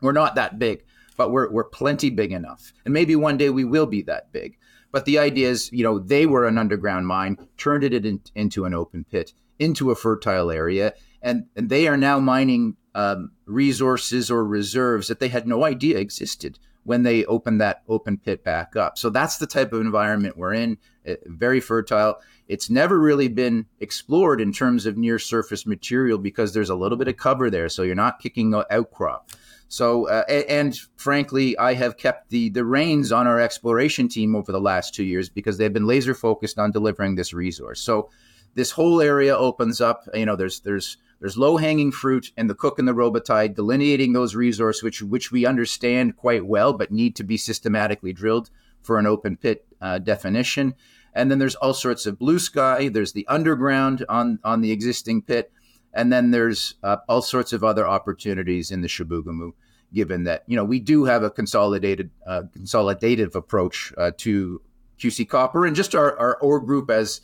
We're 0.00 0.12
not 0.12 0.34
that 0.34 0.58
big 0.58 0.84
but 1.16 1.30
we're, 1.30 1.50
we're 1.50 1.64
plenty 1.64 2.10
big 2.10 2.30
enough. 2.30 2.74
And 2.84 2.92
maybe 2.92 3.16
one 3.16 3.38
day 3.38 3.48
we 3.48 3.64
will 3.64 3.86
be 3.86 4.02
that 4.02 4.30
big. 4.32 4.58
But 4.92 5.06
the 5.06 5.18
idea 5.18 5.48
is 5.48 5.70
you 5.72 5.84
know 5.84 5.98
they 5.98 6.26
were 6.26 6.46
an 6.46 6.58
underground 6.58 7.06
mine 7.06 7.38
turned 7.56 7.84
it 7.84 8.04
in, 8.04 8.20
into 8.34 8.64
an 8.64 8.74
open 8.74 9.04
pit 9.04 9.32
into 9.58 9.90
a 9.90 9.94
fertile 9.94 10.50
area. 10.50 10.94
And, 11.22 11.46
and 11.56 11.68
they 11.68 11.88
are 11.88 11.96
now 11.96 12.20
mining 12.20 12.76
um, 12.94 13.32
resources 13.46 14.30
or 14.30 14.44
reserves 14.44 15.08
that 15.08 15.18
they 15.18 15.28
had 15.28 15.46
no 15.46 15.64
idea 15.64 15.98
existed 15.98 16.58
when 16.86 17.02
they 17.02 17.24
open 17.24 17.58
that 17.58 17.82
open 17.88 18.16
pit 18.16 18.44
back 18.44 18.76
up. 18.76 18.96
So 18.96 19.10
that's 19.10 19.38
the 19.38 19.46
type 19.46 19.72
of 19.72 19.80
environment 19.80 20.38
we're 20.38 20.54
in, 20.54 20.78
uh, 21.06 21.14
very 21.26 21.60
fertile. 21.60 22.20
It's 22.46 22.70
never 22.70 22.98
really 22.98 23.26
been 23.26 23.66
explored 23.80 24.40
in 24.40 24.52
terms 24.52 24.86
of 24.86 24.96
near 24.96 25.18
surface 25.18 25.66
material 25.66 26.16
because 26.16 26.54
there's 26.54 26.70
a 26.70 26.76
little 26.76 26.96
bit 26.96 27.08
of 27.08 27.16
cover 27.16 27.50
there, 27.50 27.68
so 27.68 27.82
you're 27.82 27.96
not 27.96 28.20
kicking 28.20 28.54
outcrop. 28.70 29.30
So, 29.68 30.08
uh, 30.08 30.22
and 30.28 30.78
frankly, 30.96 31.58
I 31.58 31.74
have 31.74 31.96
kept 31.96 32.30
the 32.30 32.50
the 32.50 32.64
reins 32.64 33.10
on 33.10 33.26
our 33.26 33.40
exploration 33.40 34.08
team 34.08 34.36
over 34.36 34.52
the 34.52 34.60
last 34.60 34.94
two 34.94 35.02
years 35.02 35.28
because 35.28 35.58
they've 35.58 35.72
been 35.72 35.88
laser 35.88 36.14
focused 36.14 36.56
on 36.58 36.70
delivering 36.70 37.16
this 37.16 37.32
resource. 37.32 37.80
So, 37.80 38.10
this 38.56 38.72
whole 38.72 39.00
area 39.00 39.36
opens 39.36 39.80
up. 39.80 40.08
You 40.14 40.26
know, 40.26 40.34
there's 40.34 40.60
there's 40.60 40.96
there's 41.20 41.36
low 41.36 41.58
hanging 41.58 41.92
fruit 41.92 42.32
and 42.36 42.50
the 42.50 42.54
Cook 42.54 42.78
and 42.78 42.88
the 42.88 42.94
Robitaille 42.94 43.54
delineating 43.54 44.12
those 44.12 44.34
resources, 44.34 44.82
which 44.82 45.02
which 45.02 45.30
we 45.30 45.46
understand 45.46 46.16
quite 46.16 46.44
well, 46.44 46.72
but 46.72 46.90
need 46.90 47.14
to 47.16 47.24
be 47.24 47.36
systematically 47.36 48.12
drilled 48.12 48.50
for 48.82 48.98
an 48.98 49.06
open 49.06 49.36
pit 49.36 49.66
uh, 49.80 49.98
definition. 49.98 50.74
And 51.14 51.30
then 51.30 51.38
there's 51.38 51.54
all 51.54 51.74
sorts 51.74 52.06
of 52.06 52.18
blue 52.18 52.38
sky. 52.38 52.88
There's 52.88 53.12
the 53.12 53.26
underground 53.28 54.04
on 54.08 54.40
on 54.42 54.62
the 54.62 54.72
existing 54.72 55.22
pit, 55.22 55.52
and 55.92 56.10
then 56.10 56.30
there's 56.30 56.74
uh, 56.82 56.96
all 57.08 57.22
sorts 57.22 57.52
of 57.52 57.62
other 57.62 57.86
opportunities 57.86 58.70
in 58.70 58.80
the 58.80 58.88
Chibougamau. 58.88 59.52
Given 59.92 60.24
that 60.24 60.44
you 60.46 60.56
know 60.56 60.64
we 60.64 60.80
do 60.80 61.04
have 61.04 61.22
a 61.22 61.30
consolidated 61.30 62.10
uh, 62.26 62.42
consolidative 62.56 63.34
approach 63.34 63.92
uh, 63.96 64.12
to 64.18 64.60
QC 64.98 65.28
Copper, 65.28 65.66
and 65.66 65.76
just 65.76 65.94
our 65.94 66.18
our 66.18 66.36
ore 66.38 66.60
group 66.60 66.90
as 66.90 67.20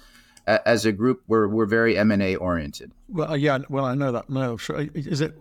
as 0.47 0.87
a 0.87 0.93
group, 0.93 1.23
we're 1.27 1.49
we're 1.49 1.67
very 1.67 1.97
M 1.97 2.11
and 2.11 2.23
A 2.23 2.37
oriented. 2.37 2.93
Well, 3.09 3.33
uh, 3.33 3.35
yeah, 3.35 3.59
well, 3.69 3.85
I 3.85 3.95
know 3.95 4.13
that. 4.13 4.29
No, 4.29 4.57
sure. 4.57 4.89
Is 4.95 5.21
it 5.21 5.39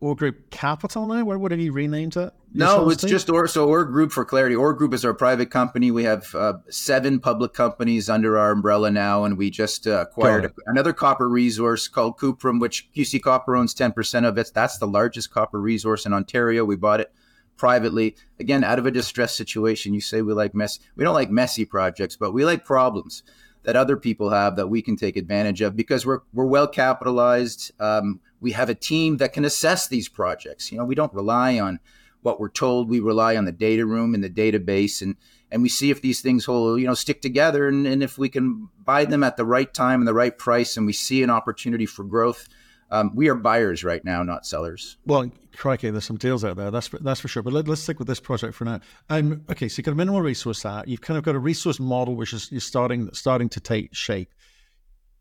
Or 0.00 0.14
Group 0.14 0.50
Capital 0.50 1.06
now? 1.06 1.24
What, 1.24 1.40
what 1.40 1.50
have 1.52 1.60
you 1.60 1.72
renamed 1.72 2.16
it? 2.16 2.32
No, 2.52 2.90
it's 2.90 3.02
just 3.02 3.30
Or. 3.30 3.46
So 3.46 3.68
Ore 3.68 3.84
Group 3.84 4.12
for 4.12 4.24
clarity. 4.24 4.54
Ore 4.54 4.74
Group 4.74 4.92
is 4.92 5.04
our 5.04 5.14
private 5.14 5.50
company. 5.50 5.90
We 5.90 6.04
have 6.04 6.34
uh, 6.34 6.54
seven 6.68 7.18
public 7.18 7.54
companies 7.54 8.10
under 8.10 8.38
our 8.38 8.50
umbrella 8.52 8.90
now, 8.90 9.24
and 9.24 9.38
we 9.38 9.50
just 9.50 9.86
uh, 9.86 10.04
acquired 10.08 10.52
another 10.66 10.92
copper 10.92 11.28
resource 11.28 11.88
called 11.88 12.18
Cuprum, 12.18 12.60
which 12.60 12.90
QC 12.94 13.22
Copper 13.22 13.56
owns 13.56 13.72
ten 13.72 13.92
percent 13.92 14.26
of 14.26 14.36
it. 14.36 14.50
That's 14.54 14.78
the 14.78 14.86
largest 14.86 15.30
copper 15.30 15.60
resource 15.60 16.04
in 16.04 16.12
Ontario. 16.12 16.64
We 16.64 16.76
bought 16.76 17.00
it 17.00 17.12
privately. 17.56 18.16
Again, 18.38 18.64
out 18.64 18.78
of 18.78 18.86
a 18.86 18.90
distressed 18.90 19.36
situation. 19.36 19.94
You 19.94 20.02
say 20.02 20.20
we 20.20 20.34
like 20.34 20.54
mess. 20.54 20.78
We 20.94 21.04
don't 21.04 21.14
like 21.14 21.30
messy 21.30 21.64
projects, 21.64 22.16
but 22.16 22.32
we 22.32 22.44
like 22.44 22.66
problems 22.66 23.22
that 23.64 23.76
other 23.76 23.96
people 23.96 24.30
have 24.30 24.56
that 24.56 24.68
we 24.68 24.82
can 24.82 24.96
take 24.96 25.16
advantage 25.16 25.60
of 25.60 25.76
because 25.76 26.04
we're 26.04 26.20
we're 26.32 26.46
well 26.46 26.68
capitalized. 26.68 27.72
Um, 27.80 28.20
we 28.40 28.52
have 28.52 28.68
a 28.68 28.74
team 28.74 29.18
that 29.18 29.32
can 29.32 29.44
assess 29.44 29.88
these 29.88 30.08
projects. 30.08 30.72
You 30.72 30.78
know, 30.78 30.84
we 30.84 30.94
don't 30.94 31.14
rely 31.14 31.58
on 31.60 31.78
what 32.22 32.40
we're 32.40 32.48
told. 32.48 32.88
We 32.88 33.00
rely 33.00 33.36
on 33.36 33.44
the 33.44 33.52
data 33.52 33.86
room 33.86 34.14
and 34.14 34.22
the 34.22 34.30
database, 34.30 35.02
and 35.02 35.16
and 35.50 35.62
we 35.62 35.68
see 35.68 35.90
if 35.90 36.00
these 36.00 36.20
things 36.20 36.44
hold, 36.44 36.80
you 36.80 36.86
know, 36.86 36.94
stick 36.94 37.20
together, 37.20 37.68
and, 37.68 37.86
and 37.86 38.02
if 38.02 38.18
we 38.18 38.28
can 38.28 38.68
buy 38.84 39.04
them 39.04 39.22
at 39.22 39.36
the 39.36 39.44
right 39.44 39.72
time 39.72 40.00
and 40.00 40.08
the 40.08 40.14
right 40.14 40.36
price, 40.36 40.76
and 40.76 40.86
we 40.86 40.92
see 40.92 41.22
an 41.22 41.30
opportunity 41.30 41.86
for 41.86 42.04
growth 42.04 42.48
um, 42.92 43.10
we 43.14 43.28
are 43.28 43.34
buyers 43.34 43.82
right 43.82 44.04
now, 44.04 44.22
not 44.22 44.44
sellers. 44.44 44.98
Well, 45.06 45.30
crikey, 45.56 45.88
there's 45.88 46.04
some 46.04 46.18
deals 46.18 46.44
out 46.44 46.56
there. 46.56 46.70
That's 46.70 46.88
for, 46.88 46.98
that's 46.98 47.20
for 47.20 47.28
sure. 47.28 47.42
But 47.42 47.54
let, 47.54 47.66
us 47.66 47.80
stick 47.80 47.98
with 47.98 48.06
this 48.06 48.20
project 48.20 48.54
for 48.54 48.66
now. 48.66 48.80
Um, 49.08 49.44
okay, 49.50 49.68
so 49.68 49.78
you've 49.78 49.86
got 49.86 49.92
a 49.92 49.94
minimal 49.94 50.20
resource 50.20 50.66
out. 50.66 50.88
You've 50.88 51.00
kind 51.00 51.16
of 51.16 51.24
got 51.24 51.34
a 51.34 51.38
resource 51.38 51.80
model 51.80 52.14
which 52.14 52.34
is, 52.34 52.52
is 52.52 52.64
starting 52.64 53.08
starting 53.14 53.48
to 53.48 53.60
take 53.60 53.94
shape. 53.94 54.34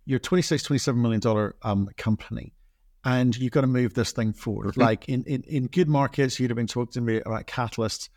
You're 0.03 0.17
a 0.17 0.19
26, 0.19 0.63
27 0.63 1.01
million 1.01 1.21
dollar 1.21 1.55
um, 1.61 1.87
company, 1.95 2.53
and 3.05 3.35
you've 3.37 3.53
got 3.53 3.61
to 3.61 3.67
move 3.67 3.93
this 3.93 4.11
thing 4.11 4.33
forward. 4.33 4.71
Mm-hmm. 4.71 4.81
Like 4.81 5.07
in, 5.07 5.23
in 5.23 5.43
in 5.43 5.67
good 5.67 5.87
markets, 5.87 6.41
you'd 6.41 6.49
have 6.49 6.57
been 6.57 6.67
talking 6.67 6.91
to 6.91 7.01
me 7.01 7.21
about 7.25 7.47
catalysts. 7.47 8.09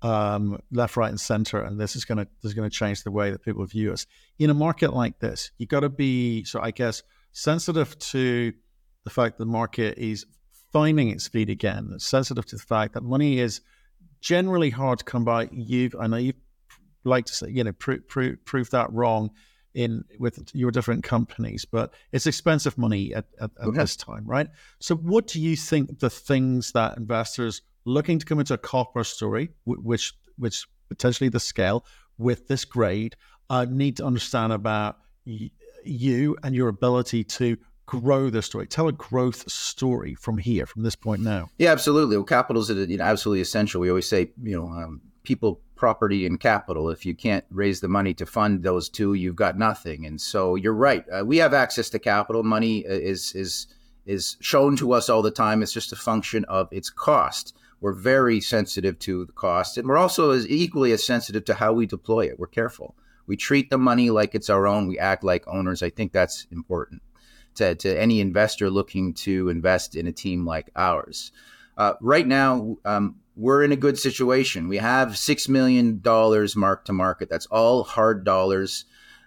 Um, 0.00 0.60
left, 0.72 0.96
right, 0.96 1.10
and 1.10 1.20
center, 1.20 1.62
and 1.62 1.78
this 1.78 1.94
is 1.94 2.04
gonna 2.06 2.26
this 2.42 2.50
is 2.50 2.54
gonna 2.54 2.70
change 2.70 3.04
the 3.04 3.12
way 3.12 3.30
that 3.30 3.44
people 3.44 3.64
view 3.66 3.92
us. 3.92 4.06
In 4.38 4.48
a 4.48 4.54
market 4.54 4.94
like 4.94 5.20
this, 5.20 5.52
you 5.58 5.66
got 5.66 5.80
to 5.80 5.88
be 5.88 6.44
so 6.44 6.60
I 6.60 6.72
guess 6.72 7.04
sensitive 7.30 7.96
to 7.98 8.52
the 9.04 9.10
fact 9.10 9.38
that 9.38 9.44
the 9.44 9.50
market 9.50 9.98
is 9.98 10.26
finding 10.72 11.10
its 11.10 11.28
feet 11.28 11.50
again, 11.50 11.90
it's 11.94 12.06
sensitive 12.06 12.46
to 12.46 12.56
the 12.56 12.62
fact 12.62 12.94
that 12.94 13.02
money 13.02 13.38
is 13.38 13.60
generally 14.20 14.70
hard 14.70 14.98
to 15.00 15.04
come 15.04 15.24
by. 15.24 15.48
You've, 15.52 15.94
I 15.98 16.06
know 16.06 16.16
you 16.16 16.34
like 17.04 17.26
to 17.26 17.34
say, 17.34 17.50
you 17.50 17.64
know, 17.64 17.72
prove, 17.72 18.08
prove, 18.08 18.44
prove 18.44 18.70
that 18.70 18.92
wrong 18.92 19.30
in 19.74 20.04
with 20.18 20.38
your 20.54 20.70
different 20.70 21.02
companies, 21.02 21.64
but 21.64 21.92
it's 22.12 22.26
expensive 22.26 22.76
money 22.76 23.14
at, 23.14 23.26
at, 23.40 23.50
at 23.60 23.68
okay. 23.68 23.78
this 23.78 23.96
time, 23.96 24.24
right? 24.26 24.48
So, 24.80 24.94
what 24.94 25.26
do 25.26 25.40
you 25.40 25.56
think 25.56 26.00
the 26.00 26.10
things 26.10 26.72
that 26.72 26.96
investors 26.96 27.62
looking 27.84 28.18
to 28.18 28.26
come 28.26 28.38
into 28.38 28.54
a 28.54 28.58
copper 28.58 29.04
story, 29.04 29.50
which 29.64 30.12
which 30.36 30.66
potentially 30.88 31.28
the 31.28 31.40
scale 31.40 31.84
with 32.18 32.48
this 32.48 32.64
grade, 32.64 33.16
uh, 33.50 33.66
need 33.68 33.96
to 33.96 34.04
understand 34.04 34.52
about 34.52 34.98
y- 35.26 35.50
you 35.84 36.36
and 36.42 36.54
your 36.54 36.68
ability 36.68 37.24
to 37.24 37.56
grow 37.86 38.30
the 38.30 38.42
story? 38.42 38.66
Tell 38.66 38.88
a 38.88 38.92
growth 38.92 39.50
story 39.50 40.14
from 40.14 40.38
here, 40.38 40.66
from 40.66 40.82
this 40.82 40.96
point 40.96 41.22
now. 41.22 41.50
Yeah, 41.58 41.72
absolutely. 41.72 42.16
Well, 42.16 42.24
capital 42.24 42.62
is 42.62 42.68
you 42.70 42.96
know, 42.96 43.04
absolutely 43.04 43.40
essential. 43.40 43.80
We 43.80 43.88
always 43.88 44.08
say, 44.08 44.30
you 44.42 44.58
know, 44.58 44.68
um, 44.68 45.00
people, 45.22 45.60
property, 45.76 46.26
and 46.26 46.38
capital. 46.38 46.90
If 46.90 47.04
you 47.04 47.14
can't 47.14 47.44
raise 47.50 47.80
the 47.80 47.88
money 47.88 48.14
to 48.14 48.26
fund 48.26 48.62
those 48.62 48.88
two, 48.88 49.14
you've 49.14 49.36
got 49.36 49.58
nothing. 49.58 50.06
And 50.06 50.20
so 50.20 50.54
you're 50.54 50.74
right. 50.74 51.04
Uh, 51.10 51.24
we 51.24 51.38
have 51.38 51.54
access 51.54 51.90
to 51.90 51.98
capital. 51.98 52.42
Money 52.42 52.86
uh, 52.86 52.92
is 52.92 53.32
is 53.34 53.66
is 54.04 54.36
shown 54.40 54.76
to 54.76 54.92
us 54.92 55.08
all 55.08 55.22
the 55.22 55.30
time. 55.30 55.62
It's 55.62 55.72
just 55.72 55.92
a 55.92 55.96
function 55.96 56.44
of 56.46 56.68
its 56.72 56.90
cost. 56.90 57.54
We're 57.80 57.92
very 57.92 58.40
sensitive 58.40 58.98
to 59.00 59.26
the 59.26 59.32
cost, 59.32 59.76
and 59.76 59.88
we're 59.88 59.96
also 59.96 60.30
as 60.30 60.48
equally 60.48 60.92
as 60.92 61.04
sensitive 61.04 61.44
to 61.46 61.54
how 61.54 61.72
we 61.72 61.86
deploy 61.86 62.26
it. 62.26 62.38
We're 62.38 62.46
careful. 62.46 62.94
We 63.26 63.36
treat 63.36 63.70
the 63.70 63.78
money 63.78 64.10
like 64.10 64.34
it's 64.34 64.50
our 64.50 64.66
own. 64.66 64.86
We 64.86 64.98
act 64.98 65.24
like 65.24 65.46
owners. 65.48 65.82
I 65.82 65.90
think 65.90 66.12
that's 66.12 66.46
important 66.50 67.02
to, 67.56 67.74
to 67.74 68.00
any 68.00 68.20
investor 68.20 68.70
looking 68.70 69.14
to 69.14 69.48
invest 69.48 69.96
in 69.96 70.06
a 70.06 70.12
team 70.12 70.46
like 70.46 70.70
ours. 70.76 71.32
Uh, 71.76 71.94
right 72.00 72.26
now, 72.26 72.76
um, 72.84 73.16
we're 73.36 73.64
in 73.64 73.72
a 73.72 73.76
good 73.76 73.98
situation. 73.98 74.68
We 74.68 74.76
have 74.76 75.10
$6 75.10 75.48
million 75.48 76.02
mark 76.56 76.84
to 76.84 76.92
market. 76.92 77.30
That's 77.30 77.46
all 77.46 77.82
hard 77.82 78.24
dollars. 78.24 78.84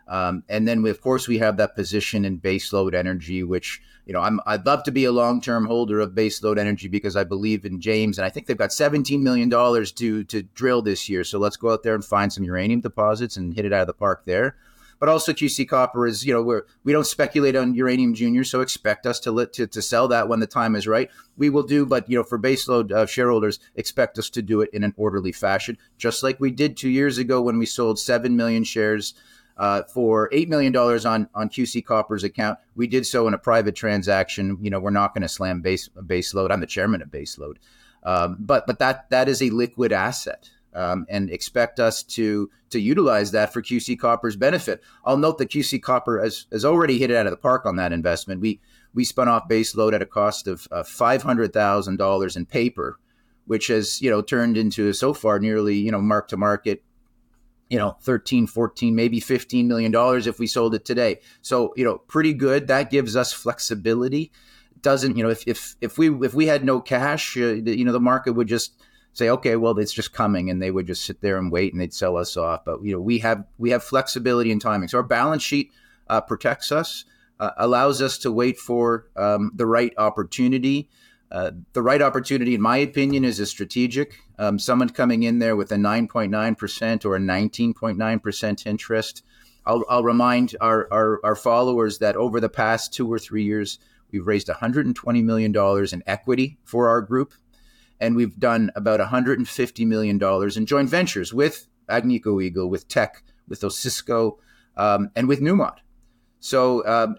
Um, 0.08 0.44
and 0.48 0.68
then, 0.68 0.84
we, 0.84 0.92
of 0.92 1.02
course, 1.02 1.28
we 1.28 1.40
have 1.40 1.58
that 1.58 1.76
position 1.76 2.26
in 2.26 2.40
baseload 2.40 2.94
energy, 2.94 3.42
which, 3.42 3.82
you 4.06 4.14
know, 4.14 4.22
I'm, 4.22 4.40
I'd 4.46 4.66
love 4.66 4.84
to 4.84 4.92
be 4.92 5.06
a 5.06 5.12
long 5.12 5.42
term 5.42 5.66
holder 5.66 6.00
of 6.00 6.12
baseload 6.12 6.60
energy 6.60 6.88
because 6.88 7.16
I 7.16 7.24
believe 7.24 7.66
in 7.66 7.82
James. 7.82 8.20
And 8.20 8.26
I 8.26 8.30
think 8.30 8.46
they've 8.46 8.56
got 8.56 8.70
$17 8.70 9.22
million 9.22 9.50
to, 9.50 10.24
to 10.24 10.44
drill 10.54 10.84
this 10.84 11.10
year. 11.10 11.24
So 11.24 11.40
let's 11.40 11.58
go 11.58 11.72
out 11.72 11.82
there 11.82 11.96
and 11.96 12.06
find 12.06 12.32
some 12.32 12.44
uranium 12.44 12.82
deposits 12.82 13.38
and 13.38 13.56
hit 13.56 13.66
it 13.66 13.74
out 13.74 13.82
of 13.82 13.88
the 13.88 13.94
park 13.94 14.26
there 14.26 14.56
but 15.00 15.10
also 15.10 15.34
QC 15.34 15.68
Copper 15.68 16.08
is, 16.08 16.26
you 16.26 16.34
know, 16.34 16.42
we're, 16.42 16.64
we 16.84 16.92
don't 16.92 17.06
speculate 17.06 17.56
on 17.56 17.74
uranium 17.74 18.14
junior, 18.14 18.44
so 18.44 18.62
expect 18.62 19.06
us 19.06 19.20
to, 19.22 19.46
to 19.48 19.68
to 19.68 19.82
sell 19.82 20.08
that 20.08 20.28
when 20.28 20.40
the 20.40 20.48
time 20.48 20.76
is 20.76 20.88
right. 20.88 21.10
We 21.38 21.50
will 21.50 21.64
do, 21.64 21.86
but 21.86 22.10
you 22.10 22.18
know, 22.18 22.24
for 22.24 22.40
baseload 22.40 22.92
uh, 22.92 23.06
shareholders, 23.06 23.60
expect 23.76 24.18
us 24.18 24.30
to 24.32 24.42
do 24.42 24.62
it 24.62 24.70
in 24.74 24.84
an 24.84 24.94
orderly 24.98 25.32
fashion, 25.32 25.78
just 25.98 26.24
like 26.24 26.40
we 26.40 26.52
did 26.52 26.78
two 26.78 26.90
years 26.90 27.18
ago 27.18 27.42
when 27.42 27.58
we 27.58 27.66
sold 27.66 28.00
seven 28.00 28.36
million 28.36 28.64
shares. 28.64 29.14
Uh, 29.58 29.84
for 29.84 30.28
eight 30.34 30.50
million 30.50 30.74
dollars 30.74 31.06
on 31.06 31.30
on 31.34 31.48
QC 31.48 31.86
Copper's 31.86 32.26
account. 32.26 32.60
We 32.76 32.88
did 32.88 33.06
so 33.06 33.26
in 33.26 33.34
a 33.34 33.38
private 33.38 33.74
transaction. 33.74 34.58
You 34.60 34.70
know, 34.70 34.82
we're 34.82 34.90
not 34.90 35.14
going 35.14 35.22
to 35.22 35.30
slam 35.30 35.62
base 35.62 35.88
baseload. 35.88 36.52
I'm 36.52 36.60
the 36.60 36.68
chairman 36.68 37.02
of 37.02 37.08
baseload, 37.08 37.56
um, 38.04 38.36
but 38.38 38.68
but 38.68 38.80
that 38.80 39.10
that 39.12 39.30
is 39.30 39.42
a 39.42 39.52
liquid 39.52 39.94
asset 39.94 40.50
um, 40.76 41.06
and 41.10 41.30
expect 41.30 41.80
us 41.80 42.04
to 42.04 42.50
to 42.70 42.80
utilize 42.80 43.32
that 43.32 43.54
for 43.54 43.62
QC 43.62 43.98
Copper's 43.98 44.36
benefit. 44.36 44.82
I'll 45.06 45.18
note 45.18 45.38
that 45.38 45.50
QC 45.50 45.82
Copper 45.82 46.22
has, 46.22 46.46
has 46.52 46.66
already 46.66 47.00
hit 47.00 47.10
it 47.12 47.16
out 47.16 47.28
of 47.28 47.32
the 47.32 47.38
park 47.38 47.66
on 47.66 47.78
that 47.78 47.94
investment. 47.94 48.42
We 48.42 48.60
we 48.94 49.04
spun 49.04 49.28
off 49.28 49.48
base 49.48 49.76
load 49.76 49.94
at 49.94 50.02
a 50.02 50.06
cost 50.06 50.48
of 50.48 50.68
uh, 50.72 50.84
five 50.84 51.24
hundred 51.24 51.54
thousand 51.54 51.98
dollars 51.98 52.36
in 52.36 52.46
paper, 52.46 53.00
which 53.46 53.68
has 53.68 54.02
you 54.02 54.10
know 54.10 54.22
turned 54.22 54.58
into 54.58 54.94
so 54.94 55.14
far 55.14 55.40
nearly 55.40 55.76
you 55.76 55.92
know 55.92 56.02
mark 56.02 56.28
to 56.30 56.38
market 56.38 56.84
you 57.70 57.80
know 57.80 57.98
13 58.02 58.46
14 58.46 58.94
maybe 58.94 59.20
15 59.20 59.68
million 59.68 59.92
dollars 59.92 60.28
if 60.28 60.38
we 60.38 60.46
sold 60.46 60.76
it 60.76 60.86
today 60.86 61.20
so 61.42 61.74
you 61.76 61.84
know 61.84 61.98
pretty 61.98 62.32
good 62.32 62.68
that 62.68 62.92
gives 62.92 63.16
us 63.16 63.34
flexibility 63.34 64.32
doesn't 64.82 65.18
you 65.18 65.24
know 65.24 65.30
if 65.30 65.44
if 65.48 65.76
if 65.82 65.98
we 65.98 66.14
if 66.24 66.34
we 66.34 66.46
had 66.46 66.64
no 66.64 66.80
cash 66.80 67.36
uh, 67.38 67.54
you 67.56 67.84
know 67.84 67.92
the 67.92 68.00
market 68.00 68.34
would 68.34 68.48
just 68.48 68.76
say, 69.16 69.30
okay, 69.30 69.56
well, 69.56 69.80
it's 69.80 69.94
just 69.94 70.14
coming, 70.14 70.50
and 70.50 70.62
they 70.62 70.72
would 70.72 70.88
just 70.88 71.06
sit 71.06 71.22
there 71.22 71.38
and 71.38 71.52
wait, 71.52 71.72
and 71.74 71.82
they'd 71.82 71.94
sell 71.94 72.18
us 72.18 72.38
off. 72.38 72.66
But 72.66 72.84
you 72.84 72.92
know, 72.92 73.02
we 73.02 73.20
have 73.20 73.46
we 73.58 73.72
have 73.72 73.84
flexibility 73.84 74.52
and 74.52 74.62
timing. 74.62 74.90
So 74.90 74.98
our 75.00 75.04
balance 75.04 75.42
sheet 75.42 75.72
uh, 76.08 76.22
protects 76.22 76.72
us, 76.72 77.06
uh, 77.40 77.52
allows 77.58 78.02
us 78.02 78.18
to 78.20 78.32
wait 78.32 78.60
for 78.60 79.08
um, 79.16 79.52
the 79.56 79.66
right 79.66 79.94
opportunity. 79.98 80.90
Uh, 81.32 81.52
the 81.74 81.82
right 81.82 82.02
opportunity, 82.02 82.54
in 82.54 82.62
my 82.62 82.78
opinion, 82.78 83.26
is 83.26 83.40
a 83.40 83.46
strategic. 83.46 84.20
Um, 84.38 84.60
someone 84.60 84.90
coming 84.90 85.24
in 85.24 85.40
there 85.40 85.56
with 85.56 85.72
a 85.72 85.76
9.9% 85.76 87.06
or 87.06 87.16
a 87.16 87.20
19.9% 87.20 88.68
interest. 88.68 89.24
I'll, 89.66 89.84
I'll 89.90 90.04
remind 90.04 90.56
our, 90.62 90.88
our, 90.92 91.20
our 91.24 91.36
followers 91.36 91.98
that 91.98 92.16
over 92.16 92.40
the 92.40 92.48
past 92.50 92.94
two 92.94 93.12
or 93.12 93.18
three 93.18 93.44
years, 93.44 93.80
we've 94.12 94.28
raised 94.28 94.48
$120 94.48 95.24
million 95.24 95.56
in 95.92 96.04
equity 96.06 96.58
for 96.64 96.90
our 96.90 97.02
group 97.02 97.34
and 98.00 98.16
we've 98.16 98.38
done 98.40 98.72
about 98.76 99.00
150 99.00 99.86
million 99.86 100.18
dollars 100.18 100.58
in 100.58 100.66
joint 100.66 100.90
ventures 100.90 101.34
with 101.34 101.68
Agnico 101.90 102.44
Eagle, 102.44 102.70
with 102.70 102.88
Teck, 102.88 103.24
with 103.48 103.62
Osisko, 103.62 104.38
um, 104.78 105.10
and 105.16 105.28
with 105.28 105.40
Newmont. 105.40 105.78
So 106.40 106.86
um, 106.86 107.16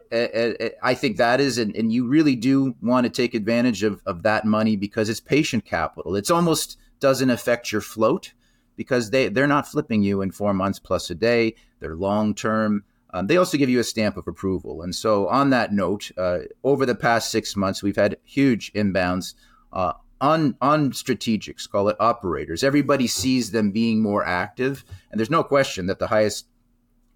I 0.83 0.95
think 0.95 1.16
that 1.16 1.40
is, 1.40 1.59
and, 1.59 1.75
and, 1.75 1.92
you 1.92 2.06
really 2.06 2.37
do 2.37 2.76
want 2.80 3.04
to 3.06 3.11
take 3.11 3.35
advantage 3.35 3.83
of, 3.83 4.00
of 4.06 4.23
that 4.23 4.45
money 4.45 4.76
because 4.76 5.09
it's 5.09 5.18
patient 5.18 5.64
capital. 5.64 6.14
It's 6.14 6.30
almost 6.30 6.78
doesn't 7.00 7.30
affect 7.30 7.73
your 7.73 7.80
float 7.80 8.35
because 8.76 9.11
they 9.11 9.28
they're 9.28 9.49
not 9.49 9.66
flipping 9.66 10.04
you 10.04 10.23
in 10.23 10.30
four 10.30 10.54
months 10.54 10.78
plus 10.78 11.11
a 11.11 11.14
day. 11.16 11.56
They're 11.80 11.97
long 11.97 12.35
term. 12.35 12.85
Um, 13.12 13.26
they 13.26 13.37
also 13.37 13.59
give 13.59 13.68
you 13.68 13.80
a 13.80 13.85
stamp 13.85 14.16
of 14.16 14.28
approval. 14.28 14.83
And 14.83 14.95
so, 14.95 15.26
on 15.28 15.50
that 15.50 15.73
note, 15.73 16.11
uh, 16.16 16.40
over 16.62 16.87
the 16.87 16.95
past 16.95 17.30
six 17.30 17.56
months, 17.56 17.83
we've 17.83 17.97
had 17.97 18.18
huge 18.25 18.73
inbounds 18.75 19.35
uh, 19.73 19.95
on 20.20 20.56
on 20.61 20.92
strategics, 20.92 21.68
call 21.68 21.88
it 21.88 21.96
operators. 22.00 22.64
Everybody 22.64 23.06
sees 23.06 23.50
them 23.50 23.70
being 23.70 24.00
more 24.00 24.25
active, 24.25 24.85
and 25.11 25.18
there's 25.18 25.30
no 25.30 25.44
question 25.44 25.87
that 25.87 25.99
the 25.99 26.08
highest 26.08 26.46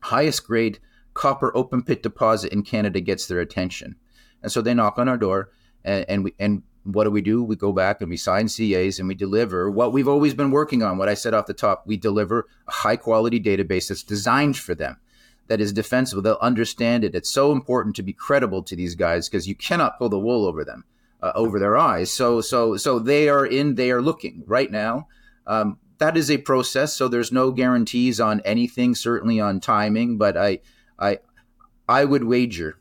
highest 0.01 0.47
grade 0.47 0.79
copper 1.15 1.55
open 1.57 1.83
pit 1.83 2.03
deposit 2.03 2.53
in 2.53 2.63
Canada 2.63 3.01
gets 3.01 3.27
their 3.27 3.41
attention. 3.41 3.97
And 4.43 4.51
so 4.51 4.63
they 4.63 4.75
knock 4.75 4.99
on 4.99 5.09
our 5.09 5.17
door, 5.17 5.51
and, 5.85 6.05
and 6.09 6.25
we 6.25 6.35
and 6.39 6.63
what 6.85 7.05
do 7.05 7.11
we 7.11 7.21
do? 7.21 7.43
We 7.43 7.57
go 7.57 7.73
back 7.73 8.01
and 8.01 8.09
we 8.09 8.17
sign 8.17 8.49
CAs 8.49 8.99
and 8.99 9.07
we 9.07 9.15
deliver 9.15 9.71
what 9.71 9.93
we've 9.93 10.09
always 10.09 10.33
been 10.33 10.51
working 10.51 10.83
on. 10.83 10.97
What 10.97 11.11
I 11.11 11.15
said 11.15 11.35
off 11.35 11.47
the 11.47 11.55
top, 11.55 11.83
we 11.87 11.97
deliver 11.99 12.49
a 12.67 12.73
high 12.73 12.97
quality 12.97 13.39
database 13.39 13.89
that's 13.89 14.03
designed 14.03 14.57
for 14.57 14.75
them, 14.75 14.97
that 15.49 15.61
is 15.61 15.75
defensible. 15.75 16.23
They'll 16.23 16.39
understand 16.41 17.05
it. 17.05 17.15
It's 17.15 17.31
so 17.31 17.53
important 17.53 17.97
to 17.97 18.03
be 18.03 18.15
credible 18.15 18.63
to 18.63 18.75
these 18.75 18.95
guys 18.95 19.29
because 19.29 19.47
you 19.47 19.55
cannot 19.55 19.99
pull 19.99 20.09
the 20.09 20.19
wool 20.19 20.47
over 20.47 20.65
them 20.65 20.85
uh, 21.23 21.33
over 21.35 21.59
their 21.59 21.77
eyes. 21.77 22.11
So 22.11 22.41
so 22.41 22.77
so 22.77 22.99
they 22.99 23.29
are 23.29 23.47
in. 23.47 23.75
They 23.75 23.91
are 23.91 24.03
looking 24.03 24.43
right 24.47 24.71
now. 24.71 25.09
Um, 25.47 25.79
that 25.99 26.17
is 26.17 26.31
a 26.31 26.39
process. 26.39 26.95
So 26.95 27.09
there's 27.09 27.33
no 27.33 27.51
guarantees 27.51 28.21
on 28.21 28.41
anything. 28.41 28.95
Certainly 28.95 29.41
on 29.41 29.61
timing, 29.61 30.19
but 30.19 30.37
I 30.37 30.61
I 30.99 31.19
I 31.89 32.05
would 32.05 32.25
wager 32.25 32.79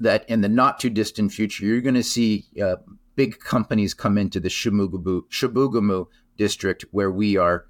that 0.00 0.28
in 0.28 0.40
the 0.40 0.48
not 0.48 0.80
too 0.80 0.90
distant 0.90 1.32
future, 1.32 1.64
you're 1.64 1.80
going 1.80 1.94
to 1.94 2.02
see 2.02 2.46
uh, 2.62 2.76
big 3.16 3.38
companies 3.38 3.92
come 3.92 4.16
into 4.16 4.40
the 4.40 4.48
Chibougamau 4.48 6.06
district 6.36 6.84
where 6.90 7.10
we 7.10 7.36
are 7.36 7.66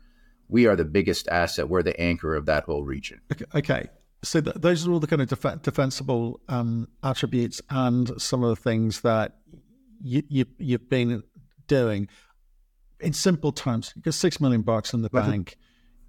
we 0.48 0.66
are 0.66 0.76
the 0.76 0.84
biggest 0.84 1.28
asset. 1.28 1.68
We're 1.68 1.82
the 1.82 1.98
anchor 2.00 2.34
of 2.34 2.46
that 2.46 2.64
whole 2.64 2.84
region. 2.84 3.20
Okay. 3.32 3.44
okay. 3.54 3.88
So 4.22 4.40
th- 4.40 4.56
those 4.56 4.86
are 4.86 4.92
all 4.92 5.00
the 5.00 5.06
kind 5.06 5.22
of 5.22 5.28
def- 5.28 5.62
defensible 5.62 6.40
um, 6.48 6.88
attributes 7.02 7.62
and 7.70 8.20
some 8.20 8.42
of 8.42 8.50
the 8.50 8.56
things 8.56 9.00
that 9.00 9.36
you, 10.02 10.22
you, 10.28 10.44
you've 10.58 10.88
been 10.88 11.22
doing. 11.66 12.08
In 13.00 13.12
simple 13.12 13.52
terms, 13.52 13.92
you 13.96 14.02
got 14.02 14.14
six 14.14 14.40
million 14.40 14.62
bucks 14.62 14.92
in 14.92 15.02
the 15.02 15.10
bank. 15.10 15.56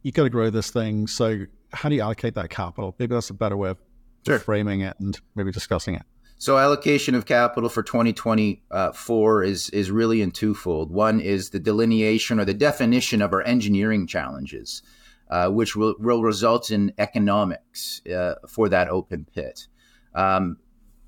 You 0.03 0.11
got 0.11 0.23
to 0.23 0.29
grow 0.29 0.49
this 0.49 0.71
thing. 0.71 1.07
So 1.07 1.45
how 1.71 1.89
do 1.89 1.95
you 1.95 2.01
allocate 2.01 2.35
that 2.35 2.49
capital? 2.49 2.95
Maybe 2.99 3.13
that's 3.13 3.29
a 3.29 3.33
better 3.33 3.55
way 3.55 3.69
of 3.69 3.77
sure. 4.25 4.39
framing 4.39 4.81
it 4.81 4.97
and 4.99 5.19
maybe 5.35 5.51
discussing 5.51 5.95
it. 5.95 6.03
So 6.37 6.57
allocation 6.57 7.13
of 7.13 7.27
capital 7.27 7.69
for 7.69 7.83
2024 7.83 9.43
is 9.43 9.69
is 9.69 9.91
really 9.91 10.23
in 10.23 10.31
twofold. 10.31 10.89
One 10.89 11.19
is 11.19 11.51
the 11.51 11.59
delineation 11.59 12.39
or 12.39 12.45
the 12.45 12.53
definition 12.55 13.21
of 13.21 13.31
our 13.31 13.43
engineering 13.43 14.07
challenges, 14.07 14.81
uh, 15.29 15.49
which 15.49 15.75
will, 15.75 15.93
will 15.99 16.23
result 16.23 16.71
in 16.71 16.93
economics 16.97 18.01
uh, 18.07 18.35
for 18.47 18.69
that 18.69 18.89
open 18.89 19.27
pit. 19.35 19.67
Um, 20.15 20.57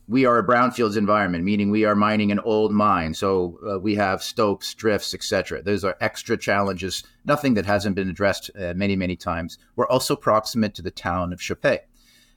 we 0.08 0.26
are 0.26 0.38
a 0.38 0.46
brownfields 0.46 0.98
environment, 0.98 1.44
meaning 1.44 1.72
we 1.72 1.86
are 1.86 1.96
mining 1.96 2.32
an 2.32 2.40
old 2.40 2.72
mine. 2.72 3.14
So 3.14 3.60
uh, 3.68 3.80
we 3.80 3.96
have 3.96 4.22
stopes, 4.22 4.74
drifts, 4.74 5.14
etc. 5.14 5.62
Those 5.62 5.84
are 5.84 5.98
extra 6.02 6.38
challenges, 6.38 7.04
nothing 7.26 7.54
that 7.54 7.66
hasn't 7.66 7.96
been 7.96 8.10
addressed 8.10 8.52
uh, 8.60 8.74
many, 8.76 8.96
many 8.96 9.16
times. 9.16 9.58
We're 9.76 9.88
also 9.88 10.16
proximate 10.16 10.76
to 10.76 10.82
the 10.82 10.92
town 10.92 11.32
of 11.32 11.40
Chapais 11.40 11.80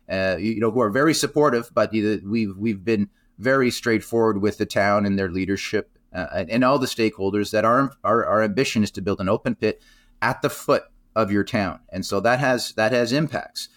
uh, 0.08 0.36
you 0.38 0.60
know, 0.60 0.70
who 0.70 0.80
are 0.80 0.90
very 0.90 1.14
supportive, 1.14 1.70
but 1.74 1.92
we've 1.92 2.56
we've 2.56 2.84
been 2.84 3.08
very 3.38 3.70
straightforward 3.70 4.40
with 4.40 4.58
the 4.58 4.66
town 4.66 5.04
and 5.04 5.18
their 5.18 5.30
leadership 5.30 5.98
uh, 6.12 6.44
and 6.48 6.64
all 6.64 6.78
the 6.78 6.86
stakeholders 6.86 7.50
that 7.50 7.64
our, 7.64 7.92
our 8.04 8.24
our 8.24 8.42
ambition 8.42 8.82
is 8.82 8.90
to 8.92 9.02
build 9.02 9.20
an 9.20 9.28
open 9.28 9.54
pit 9.54 9.82
at 10.22 10.42
the 10.42 10.50
foot 10.50 10.84
of 11.14 11.32
your 11.32 11.44
town, 11.44 11.80
and 11.90 12.04
so 12.06 12.20
that 12.20 12.38
has 12.38 12.72
that 12.72 12.92
has 12.92 13.12
impacts. 13.12 13.68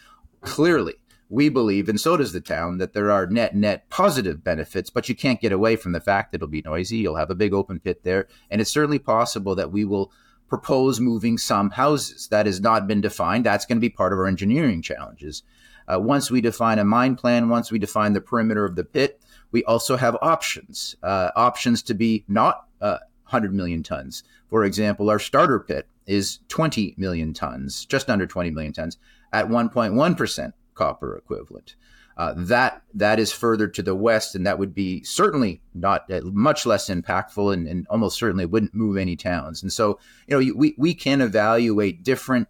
Clearly, 0.42 0.96
we 1.30 1.48
believe, 1.48 1.88
and 1.88 2.02
so 2.02 2.18
does 2.18 2.34
the 2.34 2.42
town, 2.42 2.80
that 2.80 2.94
there 2.94 3.12
are 3.12 3.28
net 3.28 3.56
net 3.56 3.88
positive 3.90 4.44
benefits, 4.44 4.90
but 4.90 5.08
you 5.08 5.16
can't 5.16 5.40
get 5.40 5.52
away 5.52 5.76
from 5.76 5.92
the 5.92 6.02
fact 6.02 6.32
that 6.32 6.38
it'll 6.38 6.48
be 6.48 6.64
noisy. 6.64 6.98
You'll 6.98 7.18
have 7.18 7.30
a 7.30 7.36
big 7.36 7.54
open 7.54 7.80
pit 7.80 8.04
there, 8.04 8.28
and 8.50 8.60
it's 8.60 8.72
certainly 8.72 9.00
possible 9.00 9.54
that 9.56 9.72
we 9.72 9.86
will 9.86 10.12
propose 10.48 11.00
moving 11.00 11.38
some 11.38 11.70
houses. 11.70 12.28
That 12.30 12.48
has 12.48 12.60
not 12.60 12.88
been 12.88 13.02
defined. 13.02 13.46
That's 13.46 13.68
going 13.68 13.78
to 13.78 13.82
be 13.82 13.90
part 13.90 14.12
of 14.12 14.20
our 14.20 14.26
engineering 14.26 14.82
challenges. 14.82 15.44
Uh, 15.88 16.00
once 16.00 16.32
we 16.32 16.42
define 16.42 16.80
a 16.80 16.84
mine 16.84 17.16
plan, 17.16 17.50
once 17.50 17.72
we 17.72 17.80
define 17.80 18.14
the 18.14 18.22
perimeter 18.22 18.66
of 18.66 18.76
the 18.76 18.84
pit, 18.84 19.22
we 19.52 19.64
also 19.64 19.98
have 19.98 20.18
options, 20.22 20.96
uh, 21.04 21.30
options 21.36 21.84
to 21.84 21.94
be 21.94 22.26
not 22.28 22.68
uh, 22.82 22.98
100 23.24 23.54
million 23.54 23.84
tons. 23.84 24.24
For 24.50 24.64
example, 24.64 25.10
our 25.10 25.20
starter 25.20 25.60
pit 25.60 25.88
is 26.08 26.40
20 26.48 26.96
million 26.98 27.34
tons, 27.34 27.86
just 27.86 28.10
under 28.10 28.26
20 28.26 28.50
million 28.50 28.74
tons, 28.74 28.98
at 29.32 29.48
1.1% 29.48 30.54
copper 30.80 31.16
equivalent. 31.18 31.76
Uh, 32.18 32.34
that 32.36 32.82
that 32.94 33.20
is 33.20 33.32
further 33.32 33.68
to 33.68 33.82
the 33.82 33.96
west, 33.96 34.36
and 34.36 34.46
that 34.46 34.60
would 34.60 34.74
be 34.74 35.04
certainly 35.04 35.62
not 35.74 36.10
uh, 36.12 36.20
much 36.24 36.66
less 36.66 36.90
impactful, 36.90 37.54
and, 37.54 37.68
and, 37.68 37.88
almost 37.90 38.18
certainly 38.18 38.46
wouldn't 38.46 38.74
move 38.74 38.98
any 38.98 39.16
towns. 39.16 39.62
And 39.62 39.72
so, 39.72 40.00
you 40.28 40.38
know, 40.38 40.54
we 40.56 40.76
we 40.78 40.94
can 40.94 41.22
evaluate 41.22 42.04
different 42.04 42.50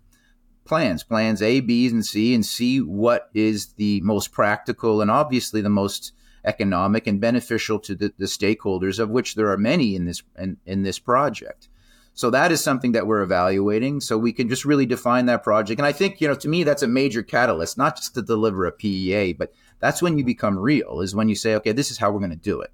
plans, 0.66 1.04
plans 1.04 1.42
A, 1.42 1.60
B, 1.60 1.88
and 1.88 2.04
C, 2.04 2.34
and 2.34 2.44
see 2.44 2.80
what 2.80 3.30
is 3.36 3.74
the 3.74 4.02
most 4.02 4.32
practical 4.32 5.02
and 5.02 5.12
obviously 5.12 5.62
the 5.62 5.70
most 5.70 6.14
economic 6.46 7.06
and 7.06 7.22
beneficial 7.22 7.80
to 7.80 7.94
the, 7.96 8.12
the 8.18 8.26
stakeholders, 8.26 8.98
of 8.98 9.10
which 9.10 9.36
there 9.36 9.52
are 9.52 9.58
many 9.58 9.96
in 9.96 10.06
this 10.06 10.24
in, 10.38 10.58
in 10.66 10.82
this 10.82 10.98
project. 10.98 11.70
So 12.14 12.30
that 12.32 12.52
is 12.52 12.62
something 12.62 12.92
that 12.94 13.08
we're 13.08 13.22
evaluating. 13.22 14.02
So 14.02 14.18
we 14.18 14.34
can 14.34 14.50
just 14.50 14.66
really 14.66 14.86
define 14.86 15.28
that 15.28 15.44
project. 15.44 15.80
And 15.80 15.88
I 15.88 15.92
think, 15.92 16.20
you 16.20 16.28
know, 16.28 16.36
to 16.36 16.50
me, 16.50 16.64
that's 16.64 16.84
a 16.84 16.88
major 16.88 17.24
catalyst, 17.24 17.78
not 17.78 17.96
just 17.96 18.14
to 18.16 18.22
deliver 18.22 18.66
a 18.66 18.72
PEA, 18.72 19.34
but 19.34 19.54
that's 19.80 20.02
when 20.02 20.18
you 20.18 20.26
become 20.26 20.60
real, 20.60 21.02
is 21.02 21.16
when 21.16 21.30
you 21.30 21.36
say, 21.36 21.56
okay, 21.56 21.72
this 21.72 21.92
is 21.92 21.98
how 21.98 22.12
we're 22.12 22.20
going 22.20 22.32
to 22.32 22.36
do 22.36 22.60
it. 22.62 22.72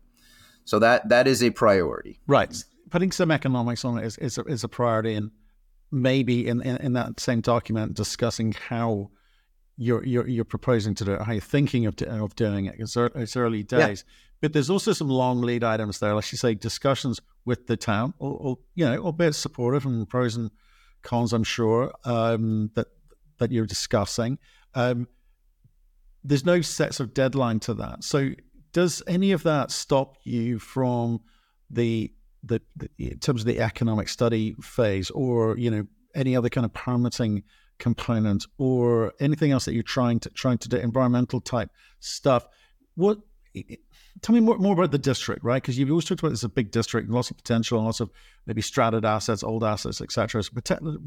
So 0.64 0.80
that 0.80 1.10
that 1.10 1.28
is 1.28 1.44
a 1.44 1.52
priority. 1.52 2.20
Right. 2.26 2.64
Putting 2.90 3.12
some 3.12 3.30
economics 3.30 3.86
on 3.86 4.00
it 4.00 4.06
is, 4.06 4.18
is, 4.18 4.38
a, 4.40 4.44
is 4.46 4.64
a 4.64 4.68
priority. 4.68 5.14
And 5.14 5.30
maybe 5.92 6.48
in, 6.48 6.62
in, 6.62 6.78
in 6.78 6.94
that 6.94 7.20
same 7.20 7.42
document 7.42 7.94
discussing 7.94 8.54
how 8.54 9.12
you're 9.78 10.04
you're, 10.04 10.28
you're 10.28 10.46
proposing 10.46 10.96
to 10.96 11.06
do 11.06 11.14
it, 11.14 11.22
how 11.22 11.34
you're 11.34 11.42
thinking 11.42 11.86
of, 11.86 12.02
of 12.02 12.36
doing 12.36 12.66
it. 12.66 12.76
It's, 12.80 12.96
it's 12.98 13.36
early 13.36 13.64
days, 13.64 14.06
yeah. 14.08 14.14
But 14.42 14.54
there's 14.54 14.70
also 14.70 14.94
some 14.94 15.10
long 15.10 15.42
lead 15.42 15.64
items 15.64 16.00
there. 16.00 16.14
Let's 16.14 16.30
just 16.30 16.42
say 16.42 16.54
discussions 16.54 17.20
with 17.46 17.68
the 17.68 17.78
town, 17.78 18.14
or, 18.20 18.32
or 18.32 18.58
you 18.76 18.86
know, 18.86 18.98
albeit 19.04 19.36
supportive 19.36 19.86
and 19.86 20.08
pros 20.08 20.36
and 20.36 20.52
cons. 21.02 21.34
I'm 21.34 21.44
sure 21.44 21.94
um, 22.04 22.72
that 22.76 22.88
that 23.38 23.52
you're 23.52 23.66
discussing. 23.66 24.38
Um, 24.74 25.08
there's 26.24 26.46
no 26.46 26.62
sets 26.62 27.00
of 27.00 27.14
deadline 27.14 27.60
to 27.62 27.74
that. 27.76 28.04
So 28.04 28.32
does 28.74 29.02
any 29.08 29.32
of 29.32 29.44
that 29.44 29.72
stop 29.72 30.18
you 30.24 30.60
from 30.60 31.22
the 31.70 32.12
the, 32.44 32.62
the, 32.76 32.90
in 33.00 33.20
terms 33.20 33.42
of 33.42 33.48
the 33.48 33.60
economic 33.60 34.10
study 34.10 34.56
phase, 34.62 35.10
or 35.12 35.58
you 35.58 35.72
know 35.72 35.88
any 36.14 36.36
other 36.36 36.50
kind 36.50 36.66
of 36.66 36.74
permitting 36.74 37.44
component, 37.80 38.46
or 38.58 39.14
anything 39.20 39.52
else 39.52 39.66
that 39.66 39.74
you're 39.74 39.84
trying 39.84 40.20
to 40.20 40.30
trying 40.32 40.58
to 40.60 40.70
do 40.70 40.78
environmental 40.78 41.42
type 41.42 41.70
stuff. 42.00 42.46
What 42.96 43.20
tell 44.22 44.34
me 44.34 44.42
more, 44.42 44.58
more 44.58 44.74
about 44.74 44.92
the 44.92 44.98
district, 44.98 45.44
right? 45.44 45.62
Because 45.62 45.78
you've 45.78 45.90
always 45.90 46.06
talked 46.06 46.22
about 46.22 46.30
this 46.30 46.44
a 46.44 46.50
big 46.50 46.72
district, 46.72 47.10
lots 47.10 47.30
of 47.30 47.38
potential, 47.38 47.82
lots 47.82 48.00
of 48.00 48.10
maybe 48.46 48.62
strated 48.62 49.06
assets, 49.06 49.44
old 49.44 49.64
assets, 49.64 50.02
etc. 50.02 50.44
So 50.44 50.52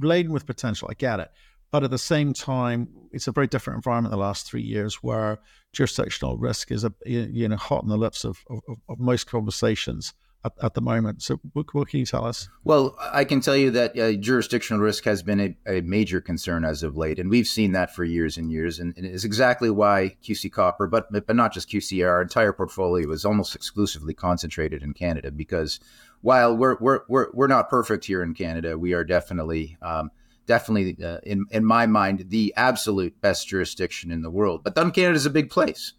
laden 0.00 0.32
with 0.32 0.46
potential. 0.46 0.88
I 0.90 0.94
get 0.94 1.20
it, 1.20 1.30
but 1.70 1.84
at 1.84 1.90
the 1.90 1.98
same 1.98 2.32
time, 2.32 2.88
it's 3.12 3.26
a 3.26 3.32
very 3.32 3.46
different 3.46 3.78
environment 3.78 4.10
the 4.10 4.18
last 4.18 4.46
three 4.46 4.62
years, 4.62 4.96
where 5.02 5.38
jurisdictional 5.72 6.36
risk 6.36 6.70
is 6.70 6.84
a 6.84 6.92
you 7.04 7.48
know 7.48 7.56
hot 7.56 7.82
on 7.82 7.88
the 7.88 7.98
lips 7.98 8.24
of, 8.24 8.44
of, 8.48 8.60
of 8.88 8.98
most 8.98 9.26
conversations 9.26 10.14
at, 10.44 10.52
at 10.62 10.74
the 10.74 10.80
moment. 10.80 11.22
So, 11.22 11.40
what, 11.52 11.72
what, 11.74 11.88
can 11.88 12.00
you 12.00 12.06
tell 12.06 12.24
us? 12.24 12.48
Well, 12.64 12.96
I 13.00 13.24
can 13.24 13.40
tell 13.40 13.56
you 13.56 13.70
that 13.72 13.98
uh, 13.98 14.12
jurisdictional 14.12 14.82
risk 14.82 15.04
has 15.04 15.22
been 15.22 15.40
a, 15.40 15.78
a, 15.78 15.80
major 15.82 16.20
concern 16.20 16.64
as 16.64 16.82
of 16.82 16.96
late, 16.96 17.18
and 17.18 17.30
we've 17.30 17.46
seen 17.46 17.72
that 17.72 17.94
for 17.94 18.04
years 18.04 18.36
and 18.36 18.50
years, 18.50 18.78
and, 18.78 18.94
and 18.96 19.04
it 19.04 19.12
is 19.12 19.24
exactly 19.24 19.70
why 19.70 20.16
QC 20.22 20.50
Copper, 20.52 20.86
but 20.86 21.10
but 21.10 21.36
not 21.36 21.52
just 21.52 21.70
QC, 21.70 22.06
our 22.06 22.22
entire 22.22 22.52
portfolio 22.52 23.10
is 23.10 23.24
almost 23.24 23.54
exclusively 23.54 24.14
concentrated 24.14 24.82
in 24.82 24.94
Canada 24.94 25.30
because 25.30 25.80
while 26.20 26.56
we're 26.56 26.76
we're 26.80 27.00
we're, 27.08 27.28
we're 27.32 27.46
not 27.46 27.68
perfect 27.68 28.04
here 28.04 28.22
in 28.22 28.34
Canada, 28.34 28.78
we 28.78 28.92
are 28.92 29.04
definitely. 29.04 29.76
Um, 29.82 30.10
definitely, 30.46 30.96
uh, 31.04 31.18
in 31.24 31.44
in 31.50 31.62
my 31.62 31.86
mind, 31.86 32.24
the 32.28 32.54
absolute 32.56 33.20
best 33.20 33.46
jurisdiction 33.46 34.10
in 34.10 34.22
the 34.22 34.30
world. 34.30 34.64
But 34.64 34.74
then 34.74 34.90
Canada 34.92 35.14
is 35.14 35.26
a 35.26 35.30
big 35.30 35.50
place. 35.50 35.92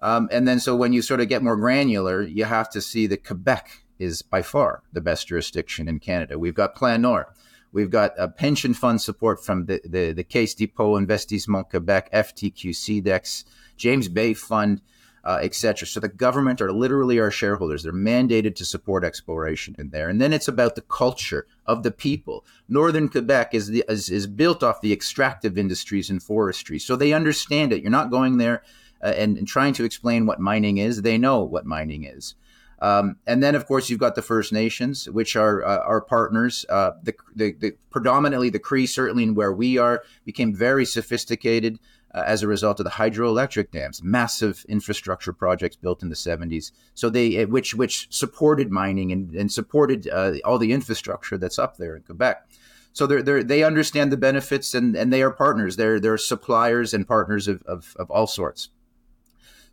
Um, 0.00 0.28
and 0.30 0.46
then, 0.46 0.60
so 0.60 0.76
when 0.76 0.92
you 0.92 1.02
sort 1.02 1.20
of 1.20 1.28
get 1.28 1.42
more 1.42 1.56
granular, 1.56 2.22
you 2.22 2.44
have 2.44 2.70
to 2.70 2.80
see 2.80 3.06
that 3.08 3.24
Quebec 3.24 3.84
is 3.98 4.22
by 4.22 4.42
far 4.42 4.82
the 4.92 5.00
best 5.00 5.28
jurisdiction 5.28 5.88
in 5.88 5.98
Canada. 5.98 6.38
We've 6.38 6.54
got 6.54 6.74
Plan 6.74 7.02
Nord. 7.02 7.26
We've 7.72 7.90
got 7.90 8.12
a 8.16 8.28
pension 8.28 8.74
fund 8.74 9.00
support 9.00 9.44
from 9.44 9.66
the, 9.66 9.80
the, 9.84 10.12
the 10.12 10.24
Caisse 10.24 10.54
Depot 10.54 10.96
Investissement 10.96 11.68
Quebec, 11.70 12.10
FTQ 12.12 12.70
SIDEX, 12.70 13.44
James 13.76 14.08
Bay 14.08 14.32
Fund, 14.34 14.80
uh, 15.24 15.40
etc. 15.42 15.88
So 15.88 15.98
the 15.98 16.08
government 16.08 16.60
are 16.60 16.72
literally 16.72 17.18
our 17.18 17.32
shareholders. 17.32 17.82
They're 17.82 17.92
mandated 17.92 18.54
to 18.56 18.64
support 18.64 19.04
exploration 19.04 19.74
in 19.76 19.90
there. 19.90 20.08
And 20.08 20.20
then 20.20 20.32
it's 20.32 20.46
about 20.46 20.76
the 20.76 20.82
culture 20.82 21.48
of 21.66 21.82
the 21.82 21.90
people. 21.90 22.44
Northern 22.68 23.08
Quebec 23.08 23.52
is, 23.52 23.66
the, 23.66 23.84
is, 23.88 24.08
is 24.08 24.28
built 24.28 24.62
off 24.62 24.80
the 24.80 24.92
extractive 24.92 25.58
industries 25.58 26.10
and 26.10 26.22
forestry. 26.22 26.78
So 26.78 26.94
they 26.94 27.12
understand 27.12 27.72
it. 27.72 27.82
You're 27.82 27.90
not 27.90 28.10
going 28.10 28.38
there 28.38 28.62
uh, 29.02 29.12
and, 29.16 29.38
and, 29.38 29.46
trying 29.46 29.72
to 29.74 29.84
explain 29.84 30.26
what 30.26 30.40
mining 30.40 30.78
is. 30.78 31.02
They 31.02 31.18
know 31.18 31.42
what 31.42 31.66
mining 31.66 32.04
is. 32.04 32.34
Um, 32.80 33.16
and 33.26 33.42
then, 33.42 33.54
of 33.54 33.66
course, 33.66 33.88
you've 33.88 34.00
got 34.00 34.14
the 34.14 34.22
First 34.22 34.52
Nations, 34.52 35.08
which 35.08 35.34
are 35.34 35.64
uh, 35.64 35.78
our 35.78 36.00
partners. 36.00 36.66
Uh, 36.68 36.92
the, 37.02 37.14
the, 37.34 37.52
the, 37.52 37.72
predominantly 37.90 38.50
the 38.50 38.58
Cree, 38.58 38.86
certainly 38.86 39.22
in 39.22 39.34
where 39.34 39.52
we 39.52 39.78
are, 39.78 40.02
became 40.24 40.54
very 40.54 40.84
sophisticated 40.84 41.78
uh, 42.14 42.22
as 42.26 42.42
a 42.42 42.48
result 42.48 42.80
of 42.80 42.84
the 42.84 42.90
hydroelectric 42.90 43.70
dams, 43.70 44.02
massive 44.02 44.64
infrastructure 44.68 45.32
projects 45.32 45.76
built 45.76 46.02
in 46.02 46.08
the 46.08 46.14
70s. 46.14 46.70
So 46.94 47.08
they, 47.08 47.42
uh, 47.42 47.46
which 47.46 47.74
which 47.74 48.08
supported 48.10 48.70
mining 48.70 49.10
and, 49.10 49.34
and 49.34 49.50
supported 49.50 50.08
uh, 50.08 50.34
all 50.44 50.58
the 50.58 50.72
infrastructure 50.72 51.38
that's 51.38 51.58
up 51.58 51.76
there 51.76 51.96
in 51.96 52.02
Quebec. 52.02 52.46
So 52.92 53.06
they're, 53.06 53.42
they 53.42 53.62
understand 53.62 54.10
the 54.10 54.16
benefits 54.16 54.74
and, 54.74 54.96
and 54.96 55.12
they 55.12 55.20
are 55.20 55.30
partners. 55.30 55.76
They're, 55.76 56.00
they're 56.00 56.16
suppliers 56.16 56.94
and 56.94 57.06
partners 57.06 57.46
of, 57.46 57.62
of, 57.64 57.94
of 57.98 58.10
all 58.10 58.26
sorts. 58.26 58.70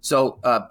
So 0.03 0.39
uh, 0.43 0.67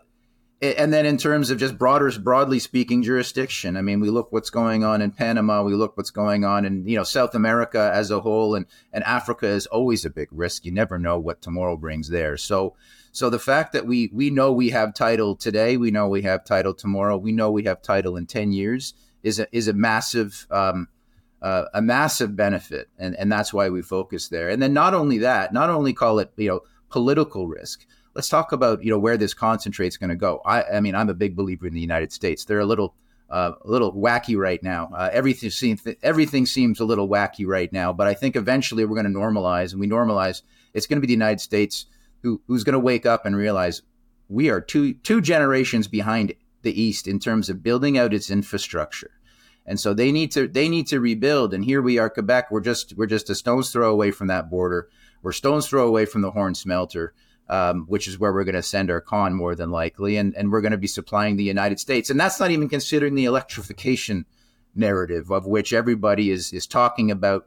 and 0.61 0.93
then 0.93 1.07
in 1.07 1.17
terms 1.17 1.51
of 1.51 1.59
just 1.59 1.77
broader, 1.77 2.13
broadly 2.21 2.61
speaking, 2.61 3.03
jurisdiction, 3.03 3.77
I 3.77 3.83
mean, 3.83 3.99
we 3.99 4.11
look 4.11 4.31
what's 4.31 4.51
going 4.51 4.85
on 4.85 5.03
in 5.03 5.11
Panama, 5.11 5.65
we 5.65 5.75
look 5.75 5.97
what's 5.97 6.11
going 6.11 6.45
on 6.45 6.65
in 6.65 6.87
you 6.87 6.97
know 6.97 7.03
South 7.03 7.35
America 7.35 7.91
as 7.93 8.13
a 8.13 8.21
whole, 8.21 8.55
and 8.55 8.67
and 8.93 9.03
Africa 9.03 9.49
is 9.49 9.67
always 9.67 10.05
a 10.05 10.11
big 10.11 10.29
risk. 10.31 10.65
You 10.65 10.71
never 10.71 10.99
know 10.99 11.19
what 11.19 11.43
tomorrow 11.43 11.77
brings 11.77 12.11
there. 12.11 12.37
So, 12.37 12.77
so 13.11 13.29
the 13.29 13.41
fact 13.41 13.73
that 13.73 13.87
we 13.87 14.11
we 14.13 14.31
know 14.31 14.53
we 14.53 14.71
have 14.71 14.95
title 14.95 15.35
today, 15.35 15.77
we 15.77 15.91
know 15.91 16.09
we 16.09 16.23
have 16.23 16.45
title 16.45 16.75
tomorrow, 16.75 17.17
we 17.17 17.33
know 17.33 17.51
we 17.51 17.65
have 17.65 17.83
title 17.83 18.17
in 18.17 18.27
ten 18.27 18.53
years 18.53 18.95
is 19.25 19.41
a 19.41 19.49
is 19.51 19.67
a 19.67 19.73
massive. 19.73 20.47
Um, 20.51 20.89
uh, 21.41 21.65
a 21.75 21.83
massive 21.83 22.37
benefit, 22.37 22.89
and, 23.01 23.17
and 23.17 23.33
that's 23.33 23.53
why 23.53 23.69
we 23.69 23.83
focus 23.83 24.29
there. 24.29 24.49
And 24.49 24.63
then 24.63 24.73
not 24.73 24.95
only 24.95 25.19
that, 25.19 25.53
not 25.53 25.71
only 25.71 25.93
call 25.93 26.21
it 26.21 26.31
you 26.37 26.47
know 26.47 26.61
political 26.89 27.49
risk, 27.49 27.85
let's 28.15 28.29
talk 28.29 28.53
about 28.53 28.83
you 28.85 28.91
know 28.91 28.99
where 28.99 29.17
this 29.17 29.35
concentrate 29.35 29.89
is 29.89 29.97
going 29.97 30.11
to 30.11 30.17
go. 30.17 30.41
I, 30.45 30.63
I 30.65 30.81
mean, 30.81 30.95
I'm 30.95 31.09
a 31.09 31.15
big 31.15 31.37
believer 31.37 31.67
in 31.67 31.75
the 31.75 31.81
United 31.81 32.13
States. 32.13 32.45
They're 32.45 32.61
a 32.61 32.67
little 32.67 32.95
uh, 33.31 33.53
a 33.65 33.71
little 33.71 33.93
wacky 33.93 34.37
right 34.37 34.63
now. 34.63 34.91
Uh, 34.95 35.09
everything 35.13 35.51
seems 35.51 35.83
everything 36.03 36.47
seems 36.47 36.81
a 36.81 36.85
little 36.85 37.09
wacky 37.09 37.47
right 37.47 37.73
now, 37.73 37.93
but 37.93 38.07
I 38.07 38.15
think 38.15 38.37
eventually 38.37 38.85
we're 38.85 39.01
going 39.01 39.13
to 39.13 39.19
normalize, 39.19 39.73
and 39.73 39.81
we 39.81 39.89
normalize. 39.89 40.43
It's 40.75 40.87
going 40.87 40.99
to 40.99 41.01
be 41.01 41.07
the 41.07 41.13
United 41.13 41.41
States 41.41 41.87
who, 42.23 42.41
who's 42.47 42.65
going 42.65 42.75
to 42.75 42.79
wake 42.79 43.05
up 43.05 43.27
and 43.27 43.37
realize 43.37 43.83
we 44.29 44.51
are 44.51 44.61
two 44.61 44.95
two 44.95 45.21
generations 45.21 45.89
behind 45.89 46.35
the 46.63 46.81
East 46.81 47.09
in 47.09 47.19
terms 47.19 47.49
of 47.49 47.63
building 47.63 47.99
out 47.99 48.15
its 48.15 48.31
infrastructure, 48.31 49.11
and 49.67 49.81
so 49.81 49.95
they 49.95 50.13
need 50.13 50.31
to 50.33 50.47
they 50.47 50.69
need 50.69 50.87
to 50.89 51.01
rebuild. 51.01 51.55
And 51.55 51.65
here 51.65 51.81
we 51.81 51.99
are, 51.99 52.11
Quebec. 52.11 52.51
We're 52.51 52.61
just 52.61 52.97
we're 52.97 53.07
just 53.07 53.31
a 53.31 53.35
stone's 53.35 53.71
throw 53.71 53.91
away 53.91 54.11
from 54.11 54.29
that 54.29 54.51
border. 54.51 54.89
We're 55.23 55.33
stone's 55.33 55.69
throw 55.69 55.87
away 55.87 56.05
from 56.05 56.21
the 56.21 56.33
Horne 56.33 56.55
Smelter 56.55 57.15
um, 57.49 57.85
which 57.89 58.09
is 58.09 58.19
where 58.19 58.33
we're 58.33 58.45
going 58.45 58.55
to 58.55 58.63
send 58.63 58.91
our 58.91 59.01
con 59.01 59.35
more 59.35 59.55
than 59.55 59.71
likely, 59.71 60.17
and 60.17 60.35
and 60.37 60.51
we're 60.51 60.61
going 60.61 60.73
to 60.73 60.79
be 60.79 60.87
supplying 60.87 61.37
the 61.37 61.45
United 61.45 61.79
States, 61.81 62.11
and 62.11 62.19
that's 62.19 62.41
not 62.41 62.51
even 62.51 62.69
considering 62.69 63.15
the 63.15 63.25
electrification 63.25 64.25
narrative 64.75 65.31
of 65.31 65.47
which 65.47 65.73
everybody 65.73 66.31
is 66.31 66.53
is 66.53 66.67
talking 66.67 67.11
about, 67.11 67.47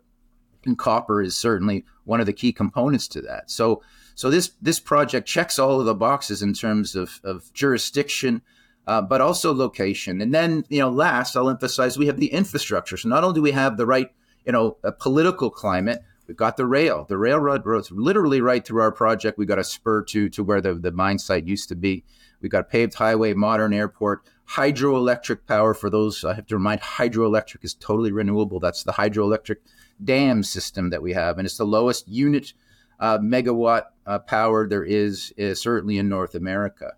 and 0.65 0.77
copper 0.77 1.21
is 1.21 1.35
certainly 1.35 1.85
one 2.03 2.19
of 2.19 2.25
the 2.25 2.33
key 2.33 2.53
components 2.53 3.07
to 3.07 3.21
that. 3.21 3.49
So 3.49 3.81
so 4.13 4.29
this 4.29 4.51
this 4.61 4.79
project 4.79 5.27
checks 5.27 5.57
all 5.59 5.79
of 5.79 5.85
the 5.85 5.95
boxes 5.95 6.41
in 6.41 6.53
terms 6.53 6.95
of 6.95 7.19
of 7.23 7.51
jurisdiction. 7.53 8.41
Uh, 8.87 9.01
but 9.01 9.19
also 9.19 9.51
location. 9.51 10.21
And 10.21 10.31
then, 10.31 10.63
you 10.69 10.77
know, 10.77 10.91
last, 10.91 11.35
I'll 11.35 11.49
emphasize 11.49 11.97
we 11.97 12.05
have 12.05 12.19
the 12.19 12.31
infrastructure. 12.31 12.97
So 12.97 13.09
not 13.09 13.23
only 13.23 13.33
do 13.33 13.41
we 13.41 13.49
have 13.49 13.77
the 13.77 13.85
right, 13.87 14.11
you 14.45 14.51
know, 14.51 14.77
political 14.99 15.49
climate, 15.49 16.03
We've 16.27 16.37
got 16.37 16.57
the 16.57 16.65
rail. 16.65 17.05
The 17.07 17.17
railroad 17.17 17.65
roads 17.65 17.91
literally 17.91 18.41
right 18.41 18.65
through 18.65 18.81
our 18.81 18.91
project. 18.91 19.37
We 19.37 19.45
got 19.45 19.59
a 19.59 19.63
spur 19.63 20.03
to 20.03 20.29
to 20.29 20.43
where 20.43 20.61
the, 20.61 20.73
the 20.73 20.91
mine 20.91 21.19
site 21.19 21.45
used 21.45 21.69
to 21.69 21.75
be. 21.75 22.03
We 22.41 22.49
got 22.49 22.61
a 22.61 22.63
paved 22.65 22.95
highway, 22.95 23.33
modern 23.33 23.73
airport, 23.73 24.23
hydroelectric 24.49 25.47
power. 25.47 25.73
For 25.73 25.89
those, 25.89 26.23
I 26.23 26.33
have 26.33 26.47
to 26.47 26.55
remind, 26.55 26.81
hydroelectric 26.81 27.63
is 27.63 27.73
totally 27.73 28.11
renewable. 28.11 28.59
That's 28.59 28.83
the 28.83 28.93
hydroelectric 28.93 29.57
dam 30.03 30.43
system 30.43 30.89
that 30.89 31.01
we 31.01 31.13
have, 31.13 31.37
and 31.37 31.45
it's 31.45 31.57
the 31.57 31.65
lowest 31.65 32.07
unit 32.07 32.53
uh, 32.99 33.17
megawatt 33.19 33.83
uh, 34.05 34.19
power 34.19 34.67
there 34.67 34.83
is, 34.83 35.33
is 35.37 35.61
certainly 35.61 35.97
in 35.97 36.09
North 36.09 36.35
America. 36.35 36.93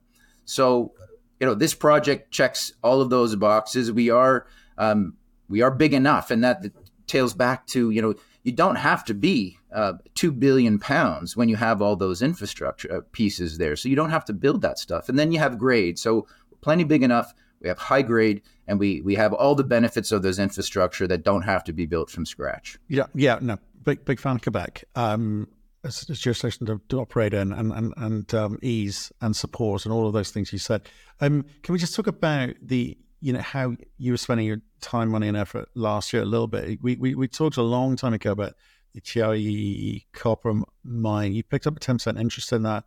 So, 0.45 0.93
you 1.39 1.47
know, 1.47 1.53
this 1.53 1.73
project 1.73 2.31
checks 2.31 2.73
all 2.83 3.01
of 3.01 3.09
those 3.09 3.35
boxes. 3.35 3.91
We 3.91 4.09
are 4.09 4.47
um, 4.77 5.15
we 5.49 5.61
are 5.61 5.71
big 5.71 5.93
enough, 5.93 6.31
and 6.31 6.43
that 6.43 6.65
tails 7.05 7.33
back 7.33 7.67
to 7.67 7.89
you 7.89 8.01
know 8.01 8.15
you 8.47 8.53
don't 8.53 8.77
have 8.77 9.03
to 9.03 9.13
be 9.13 9.59
uh, 9.73 9.93
two 10.15 10.31
billion 10.31 10.79
pounds 10.79 11.35
when 11.35 11.49
you 11.49 11.57
have 11.57 11.81
all 11.81 11.97
those 11.97 12.21
infrastructure 12.21 12.89
uh, 12.91 13.01
pieces 13.11 13.57
there. 13.57 13.75
So 13.75 13.89
you 13.89 13.95
don't 13.97 14.09
have 14.09 14.23
to 14.25 14.33
build 14.33 14.61
that 14.61 14.79
stuff, 14.79 15.09
and 15.09 15.19
then 15.19 15.33
you 15.33 15.39
have 15.39 15.57
grade. 15.57 15.99
So 15.99 16.27
plenty 16.61 16.85
big 16.85 17.03
enough. 17.03 17.33
We 17.59 17.67
have 17.67 17.77
high 17.77 18.03
grade, 18.03 18.41
and 18.65 18.79
we 18.79 19.01
we 19.01 19.15
have 19.15 19.33
all 19.33 19.53
the 19.53 19.65
benefits 19.65 20.13
of 20.13 20.23
those 20.23 20.39
infrastructure 20.39 21.07
that 21.07 21.23
don't 21.25 21.41
have 21.41 21.65
to 21.65 21.73
be 21.73 21.85
built 21.85 22.09
from 22.09 22.25
scratch. 22.25 22.79
Yeah, 22.87 23.07
yeah, 23.13 23.37
no, 23.41 23.57
big 23.83 24.05
big 24.05 24.17
fan 24.17 24.37
of 24.37 24.41
Quebec. 24.41 24.85
Um, 24.95 25.49
as, 25.83 26.09
as 26.09 26.19
jurisdiction 26.19 26.67
to, 26.67 26.79
to 26.87 27.01
operate 27.01 27.33
in, 27.33 27.51
and 27.51 27.73
and 27.73 27.93
and 27.97 28.33
um, 28.33 28.59
ease 28.61 29.11
and 29.19 29.35
support, 29.35 29.83
and 29.85 29.93
all 29.93 30.07
of 30.07 30.13
those 30.13 30.31
things 30.31 30.53
you 30.53 30.59
said. 30.59 30.87
Um, 31.19 31.43
can 31.63 31.73
we 31.73 31.79
just 31.79 31.95
talk 31.95 32.07
about 32.07 32.51
the 32.61 32.97
you 33.19 33.33
know 33.33 33.41
how 33.41 33.75
you 33.97 34.13
were 34.13 34.17
spending 34.17 34.45
your 34.45 34.61
time, 34.81 35.09
money, 35.09 35.27
and 35.27 35.37
effort 35.37 35.69
last 35.75 36.13
year 36.13 36.21
a 36.21 36.25
little 36.25 36.47
bit. 36.47 36.79
We 36.81 36.95
we, 36.95 37.15
we 37.15 37.27
talked 37.27 37.57
a 37.57 37.63
long 37.63 37.95
time 37.95 38.13
ago 38.13 38.31
about 38.31 38.53
the 38.93 39.01
Thierry 39.01 40.07
copper 40.13 40.61
mine. 40.83 41.33
You 41.33 41.43
picked 41.43 41.67
up 41.67 41.77
a 41.77 41.79
ten 41.79 41.95
percent 41.95 42.19
interest 42.19 42.51
in 42.51 42.63
that. 42.63 42.83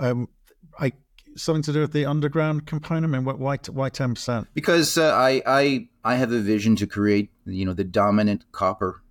Um, 0.00 0.28
I 0.78 0.92
something 1.36 1.62
to 1.62 1.72
do 1.72 1.80
with 1.80 1.92
the 1.92 2.06
underground 2.06 2.66
component. 2.66 3.14
I 3.14 3.18
mean, 3.18 3.38
why 3.38 3.56
why 3.56 3.88
ten 3.88 4.14
percent? 4.14 4.48
Because 4.54 4.98
uh, 4.98 5.12
I 5.14 5.42
I 5.46 5.88
I 6.04 6.16
have 6.16 6.32
a 6.32 6.40
vision 6.40 6.76
to 6.76 6.86
create 6.86 7.30
you 7.46 7.64
know 7.64 7.72
the 7.72 7.84
dominant 7.84 8.44
copper 8.52 9.02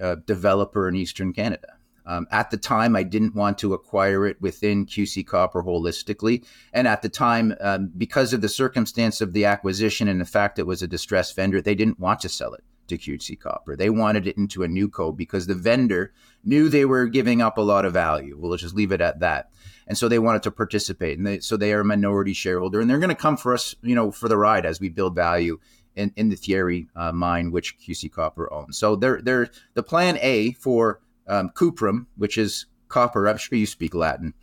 uh, 0.00 0.16
developer 0.26 0.88
in 0.88 0.94
Eastern 0.94 1.32
Canada. 1.32 1.76
Um, 2.10 2.26
at 2.32 2.50
the 2.50 2.56
time, 2.56 2.96
I 2.96 3.04
didn't 3.04 3.36
want 3.36 3.56
to 3.58 3.72
acquire 3.72 4.26
it 4.26 4.40
within 4.40 4.84
QC 4.84 5.24
Copper 5.24 5.62
holistically. 5.62 6.44
And 6.72 6.88
at 6.88 7.02
the 7.02 7.08
time, 7.08 7.54
um, 7.60 7.92
because 7.96 8.32
of 8.32 8.40
the 8.40 8.48
circumstance 8.48 9.20
of 9.20 9.32
the 9.32 9.44
acquisition 9.44 10.08
and 10.08 10.20
the 10.20 10.24
fact 10.24 10.58
it 10.58 10.66
was 10.66 10.82
a 10.82 10.88
distressed 10.88 11.36
vendor, 11.36 11.62
they 11.62 11.76
didn't 11.76 12.00
want 12.00 12.18
to 12.20 12.28
sell 12.28 12.52
it 12.52 12.64
to 12.88 12.98
QC 12.98 13.38
Copper. 13.38 13.76
They 13.76 13.90
wanted 13.90 14.26
it 14.26 14.36
into 14.36 14.64
a 14.64 14.68
new 14.68 14.88
co 14.88 15.12
because 15.12 15.46
the 15.46 15.54
vendor 15.54 16.12
knew 16.42 16.68
they 16.68 16.84
were 16.84 17.06
giving 17.06 17.40
up 17.40 17.58
a 17.58 17.62
lot 17.62 17.84
of 17.84 17.92
value. 17.92 18.36
Well, 18.36 18.56
just 18.56 18.74
leave 18.74 18.90
it 18.90 19.00
at 19.00 19.20
that. 19.20 19.50
And 19.86 19.96
so 19.96 20.08
they 20.08 20.18
wanted 20.18 20.42
to 20.42 20.50
participate. 20.50 21.16
And 21.16 21.24
they, 21.24 21.38
so 21.38 21.56
they 21.56 21.72
are 21.72 21.80
a 21.82 21.84
minority 21.84 22.32
shareholder. 22.32 22.80
And 22.80 22.90
they're 22.90 22.98
going 22.98 23.10
to 23.10 23.14
come 23.14 23.36
for 23.36 23.54
us, 23.54 23.76
you 23.82 23.94
know, 23.94 24.10
for 24.10 24.28
the 24.28 24.36
ride 24.36 24.66
as 24.66 24.80
we 24.80 24.88
build 24.88 25.14
value 25.14 25.60
in, 25.94 26.12
in 26.16 26.28
the 26.28 26.36
Thierry 26.36 26.88
uh, 26.96 27.12
mine, 27.12 27.52
which 27.52 27.78
QC 27.78 28.10
Copper 28.10 28.52
owns. 28.52 28.78
So 28.78 28.96
they're, 28.96 29.22
they're, 29.22 29.50
the 29.74 29.84
plan 29.84 30.18
A 30.20 30.52
for 30.54 31.00
um, 31.30 31.50
cuprum, 31.50 32.06
which 32.16 32.36
is 32.36 32.66
copper. 32.88 33.28
I'm 33.28 33.38
sure 33.38 33.56
you 33.56 33.66
speak 33.66 33.94
Latin, 33.94 34.34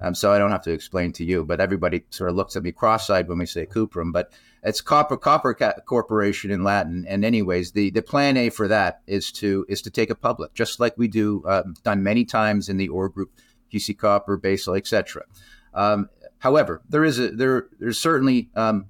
um, 0.00 0.14
so 0.14 0.32
I 0.32 0.38
don't 0.38 0.50
have 0.50 0.64
to 0.64 0.72
explain 0.72 1.12
to 1.12 1.24
you. 1.24 1.44
But 1.44 1.60
everybody 1.60 2.04
sort 2.10 2.30
of 2.30 2.36
looks 2.36 2.56
at 2.56 2.62
me 2.62 2.72
cross-eyed 2.72 3.28
when 3.28 3.38
we 3.38 3.46
say 3.46 3.64
cuprum. 3.64 4.12
But 4.12 4.32
it's 4.62 4.80
copper 4.80 5.16
copper 5.16 5.54
corporation 5.86 6.50
in 6.50 6.64
Latin. 6.64 7.04
And 7.08 7.24
anyways, 7.24 7.72
the 7.72 7.90
the 7.90 8.02
plan 8.02 8.36
A 8.36 8.50
for 8.50 8.68
that 8.68 9.02
is 9.06 9.32
to 9.32 9.64
is 9.68 9.82
to 9.82 9.90
take 9.90 10.10
it 10.10 10.20
public, 10.20 10.54
just 10.54 10.80
like 10.80 10.98
we 10.98 11.08
do 11.08 11.42
uh, 11.46 11.62
done 11.82 12.02
many 12.02 12.24
times 12.24 12.68
in 12.68 12.76
the 12.76 12.88
ore 12.88 13.08
group, 13.08 13.30
QC 13.72 13.96
Copper, 13.96 14.36
Basel, 14.36 14.74
etc. 14.74 15.24
Um, 15.74 16.10
however, 16.38 16.82
there 16.88 17.04
is 17.04 17.18
a 17.18 17.30
there 17.30 17.68
there's 17.78 17.98
certainly 17.98 18.50
um, 18.54 18.86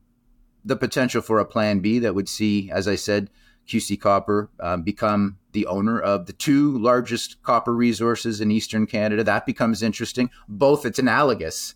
the 0.64 0.76
potential 0.76 1.22
for 1.22 1.38
a 1.38 1.44
plan 1.44 1.80
B 1.80 1.98
that 2.00 2.14
would 2.14 2.28
see, 2.28 2.70
as 2.70 2.88
I 2.88 2.96
said, 2.96 3.30
QC 3.66 4.00
Copper 4.00 4.50
um, 4.60 4.82
become 4.82 5.38
the 5.52 5.66
owner 5.66 6.00
of 6.00 6.26
the 6.26 6.32
two 6.32 6.78
largest 6.78 7.42
copper 7.42 7.74
resources 7.74 8.40
in 8.40 8.50
eastern 8.50 8.86
Canada. 8.86 9.22
That 9.22 9.46
becomes 9.46 9.82
interesting. 9.82 10.30
Both 10.48 10.84
it's 10.84 10.98
analogous, 10.98 11.74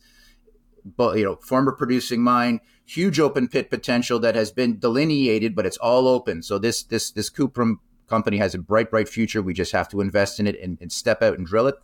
but 0.84 1.18
you 1.18 1.24
know, 1.24 1.36
former 1.36 1.72
producing 1.72 2.22
mine, 2.22 2.60
huge 2.84 3.20
open 3.20 3.48
pit 3.48 3.70
potential 3.70 4.18
that 4.20 4.34
has 4.34 4.50
been 4.50 4.78
delineated, 4.78 5.54
but 5.54 5.66
it's 5.66 5.76
all 5.78 6.08
open. 6.08 6.42
So 6.42 6.58
this 6.58 6.82
this 6.82 7.10
this 7.10 7.30
Cuprum 7.30 7.76
company 8.08 8.38
has 8.38 8.54
a 8.54 8.58
bright, 8.58 8.90
bright 8.90 9.08
future. 9.08 9.42
We 9.42 9.54
just 9.54 9.72
have 9.72 9.88
to 9.90 10.00
invest 10.00 10.40
in 10.40 10.46
it 10.46 10.60
and, 10.60 10.78
and 10.80 10.92
step 10.92 11.22
out 11.22 11.38
and 11.38 11.46
drill 11.46 11.66
it. 11.66 11.76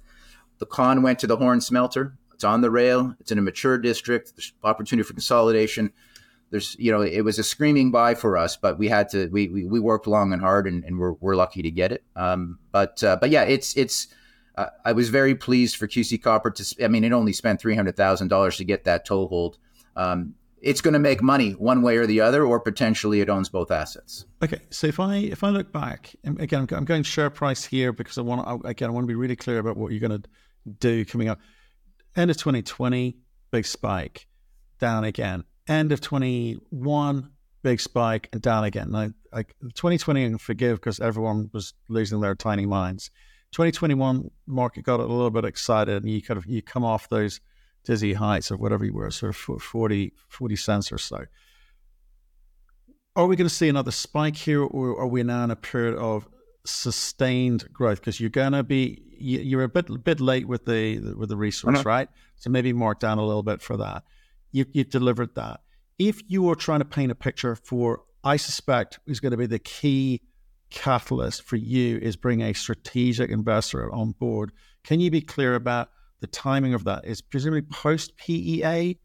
The 0.58 0.66
con 0.66 1.02
went 1.02 1.18
to 1.20 1.26
the 1.26 1.36
Horne 1.36 1.60
Smelter. 1.60 2.16
It's 2.32 2.44
on 2.44 2.60
the 2.60 2.70
rail. 2.70 3.14
It's 3.20 3.32
in 3.32 3.38
a 3.38 3.42
mature 3.42 3.78
district. 3.78 4.32
There's 4.36 4.52
opportunity 4.62 5.06
for 5.06 5.14
consolidation 5.14 5.92
there's 6.52 6.76
you 6.78 6.92
know 6.92 7.00
it 7.00 7.22
was 7.22 7.38
a 7.38 7.42
screaming 7.42 7.90
buy 7.90 8.14
for 8.14 8.36
us, 8.36 8.56
but 8.56 8.78
we 8.78 8.86
had 8.86 9.08
to 9.08 9.26
we 9.28 9.48
we, 9.48 9.64
we 9.64 9.80
worked 9.80 10.06
long 10.06 10.32
and 10.32 10.40
hard, 10.40 10.66
and, 10.66 10.84
and 10.84 10.98
we're, 10.98 11.14
we're 11.14 11.34
lucky 11.34 11.62
to 11.62 11.70
get 11.70 11.90
it. 11.90 12.04
Um, 12.14 12.58
but 12.70 13.02
uh, 13.02 13.16
but 13.16 13.30
yeah, 13.30 13.42
it's 13.42 13.76
it's. 13.76 14.06
Uh, 14.54 14.66
I 14.84 14.92
was 14.92 15.08
very 15.08 15.34
pleased 15.34 15.76
for 15.76 15.88
QC 15.88 16.22
Copper 16.22 16.50
to. 16.50 16.84
I 16.84 16.88
mean, 16.88 17.04
it 17.04 17.12
only 17.12 17.32
spent 17.32 17.58
three 17.58 17.74
hundred 17.74 17.96
thousand 17.96 18.28
dollars 18.28 18.58
to 18.58 18.64
get 18.64 18.84
that 18.84 19.06
toehold. 19.06 19.58
Um, 19.96 20.34
it's 20.60 20.82
going 20.82 20.92
to 20.92 21.00
make 21.00 21.22
money 21.22 21.52
one 21.52 21.80
way 21.80 21.96
or 21.96 22.06
the 22.06 22.20
other, 22.20 22.44
or 22.44 22.60
potentially 22.60 23.20
it 23.20 23.30
owns 23.30 23.48
both 23.48 23.70
assets. 23.70 24.26
Okay, 24.44 24.60
so 24.68 24.86
if 24.86 25.00
I 25.00 25.16
if 25.16 25.42
I 25.42 25.48
look 25.48 25.72
back 25.72 26.14
again, 26.38 26.68
I'm 26.70 26.84
going 26.84 27.02
share 27.02 27.30
price 27.30 27.64
here 27.64 27.94
because 27.94 28.18
I 28.18 28.20
want 28.20 28.62
again 28.66 28.90
I 28.90 28.92
want 28.92 29.04
to 29.04 29.08
be 29.08 29.14
really 29.14 29.36
clear 29.36 29.58
about 29.58 29.78
what 29.78 29.90
you're 29.90 30.06
going 30.06 30.22
to 30.22 30.28
do 30.80 31.06
coming 31.06 31.28
up. 31.28 31.40
End 32.14 32.30
of 32.30 32.36
2020, 32.36 33.16
big 33.50 33.64
spike, 33.64 34.26
down 34.78 35.04
again 35.04 35.44
end 35.68 35.92
of 35.92 36.00
21, 36.00 37.30
big 37.62 37.80
spike 37.80 38.28
and 38.32 38.42
down 38.42 38.64
again. 38.64 38.90
Like, 38.90 39.12
like 39.32 39.54
2020, 39.60 40.24
I 40.24 40.28
can 40.28 40.38
forgive 40.38 40.78
because 40.78 41.00
everyone 41.00 41.50
was 41.52 41.74
losing 41.88 42.20
their 42.20 42.34
tiny 42.34 42.66
minds. 42.66 43.10
2021 43.52 44.30
market 44.46 44.84
got 44.84 45.00
a 45.00 45.02
little 45.02 45.30
bit 45.30 45.44
excited 45.44 46.02
and 46.02 46.10
you 46.10 46.22
kind 46.22 46.38
of 46.38 46.46
you 46.46 46.62
come 46.62 46.84
off 46.84 47.08
those 47.08 47.40
dizzy 47.84 48.14
heights 48.14 48.50
of 48.50 48.60
whatever 48.60 48.84
you 48.84 48.94
were, 48.94 49.10
sort 49.10 49.30
of 49.30 49.62
40, 49.62 50.12
40 50.28 50.56
cents 50.56 50.92
or 50.92 50.98
so. 50.98 51.24
Are 53.14 53.26
we 53.26 53.36
going 53.36 53.48
to 53.48 53.54
see 53.54 53.68
another 53.68 53.90
spike 53.90 54.36
here, 54.36 54.62
or 54.62 54.98
are 54.98 55.06
we 55.06 55.22
now 55.22 55.44
in 55.44 55.50
a 55.50 55.56
period 55.56 55.96
of 55.96 56.26
sustained 56.64 57.70
growth? 57.70 58.00
Because 58.00 58.18
you're 58.18 58.30
going 58.30 58.52
to 58.52 58.62
be 58.62 59.02
you're 59.18 59.62
a 59.62 59.68
bit 59.68 60.02
bit 60.02 60.18
late 60.18 60.48
with 60.48 60.64
the 60.64 61.14
with 61.14 61.28
the 61.28 61.36
resource, 61.36 61.84
right? 61.84 62.08
So 62.36 62.48
maybe 62.48 62.72
mark 62.72 63.00
down 63.00 63.18
a 63.18 63.24
little 63.24 63.42
bit 63.42 63.60
for 63.60 63.76
that. 63.76 64.04
You, 64.52 64.66
you've 64.72 64.90
delivered 64.90 65.34
that. 65.34 65.60
if 65.98 66.20
you 66.28 66.48
are 66.50 66.54
trying 66.54 66.80
to 66.80 66.84
paint 66.84 67.12
a 67.12 67.14
picture 67.14 67.54
for, 67.54 68.02
I 68.24 68.36
suspect, 68.36 68.98
is 69.06 69.20
going 69.20 69.32
to 69.32 69.36
be 69.36 69.46
the 69.46 69.58
key 69.58 70.22
catalyst 70.70 71.42
for 71.42 71.56
you 71.56 71.98
is 71.98 72.16
bring 72.16 72.40
a 72.40 72.52
strategic 72.54 73.30
investor 73.30 73.92
on 73.92 74.12
board. 74.12 74.52
Can 74.84 75.00
you 75.00 75.10
be 75.10 75.20
clear 75.20 75.54
about 75.54 75.90
the 76.20 76.26
timing 76.26 76.74
of 76.74 76.84
that? 76.84 77.04
Is 77.04 77.20
presumably 77.20 77.62
post 77.62 78.16
PEA, 78.16 78.98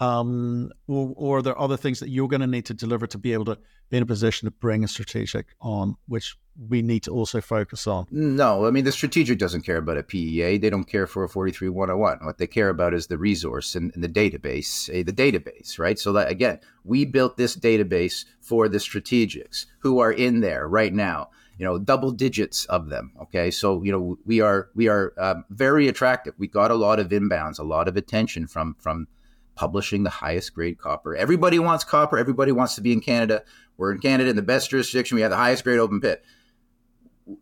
um, 0.00 0.70
or, 0.86 1.14
or 1.16 1.38
are 1.38 1.42
there 1.42 1.58
other 1.58 1.76
things 1.76 2.00
that 2.00 2.10
you're 2.10 2.28
going 2.28 2.40
to 2.40 2.46
need 2.46 2.66
to 2.66 2.74
deliver 2.74 3.06
to 3.06 3.18
be 3.18 3.32
able 3.32 3.46
to 3.46 3.58
in 3.90 4.02
a 4.02 4.06
position 4.06 4.46
to 4.46 4.50
bring 4.50 4.84
a 4.84 4.88
strategic 4.88 5.54
on, 5.60 5.96
which 6.06 6.36
we 6.68 6.82
need 6.82 7.02
to 7.04 7.10
also 7.10 7.40
focus 7.40 7.86
on? 7.86 8.06
No, 8.10 8.66
I 8.66 8.70
mean, 8.70 8.84
the 8.84 8.92
strategic 8.92 9.38
doesn't 9.38 9.62
care 9.62 9.76
about 9.76 9.98
a 9.98 10.02
PEA. 10.02 10.58
They 10.58 10.70
don't 10.70 10.84
care 10.84 11.06
for 11.06 11.24
a 11.24 11.28
43101. 11.28 12.24
What 12.24 12.38
they 12.38 12.46
care 12.46 12.68
about 12.68 12.94
is 12.94 13.06
the 13.06 13.18
resource 13.18 13.74
and, 13.74 13.92
and 13.94 14.04
the 14.04 14.08
database, 14.08 14.88
uh, 14.88 15.02
the 15.04 15.12
database, 15.12 15.78
right? 15.78 15.98
So, 15.98 16.12
that, 16.12 16.30
again, 16.30 16.60
we 16.84 17.04
built 17.04 17.36
this 17.36 17.56
database 17.56 18.24
for 18.40 18.68
the 18.68 18.78
strategics 18.78 19.66
who 19.80 19.98
are 19.98 20.12
in 20.12 20.40
there 20.40 20.68
right 20.68 20.92
now 20.92 21.30
you 21.58 21.64
know 21.64 21.78
double 21.78 22.10
digits 22.10 22.64
of 22.66 22.88
them 22.88 23.12
okay 23.20 23.50
so 23.50 23.82
you 23.82 23.92
know 23.92 24.18
we 24.24 24.40
are 24.40 24.70
we 24.74 24.88
are 24.88 25.12
um, 25.18 25.44
very 25.50 25.88
attractive 25.88 26.34
we 26.38 26.48
got 26.48 26.70
a 26.70 26.74
lot 26.74 26.98
of 26.98 27.08
inbounds 27.08 27.58
a 27.58 27.62
lot 27.62 27.88
of 27.88 27.96
attention 27.96 28.46
from 28.46 28.74
from 28.78 29.06
publishing 29.54 30.02
the 30.02 30.10
highest 30.10 30.54
grade 30.54 30.78
copper 30.78 31.14
everybody 31.16 31.58
wants 31.58 31.84
copper 31.84 32.18
everybody 32.18 32.52
wants 32.52 32.74
to 32.74 32.80
be 32.80 32.92
in 32.92 33.00
canada 33.00 33.42
we're 33.76 33.92
in 33.92 33.98
canada 33.98 34.30
in 34.30 34.36
the 34.36 34.42
best 34.42 34.70
jurisdiction 34.70 35.14
we 35.14 35.22
have 35.22 35.30
the 35.30 35.36
highest 35.36 35.64
grade 35.64 35.78
open 35.78 36.00
pit 36.00 36.24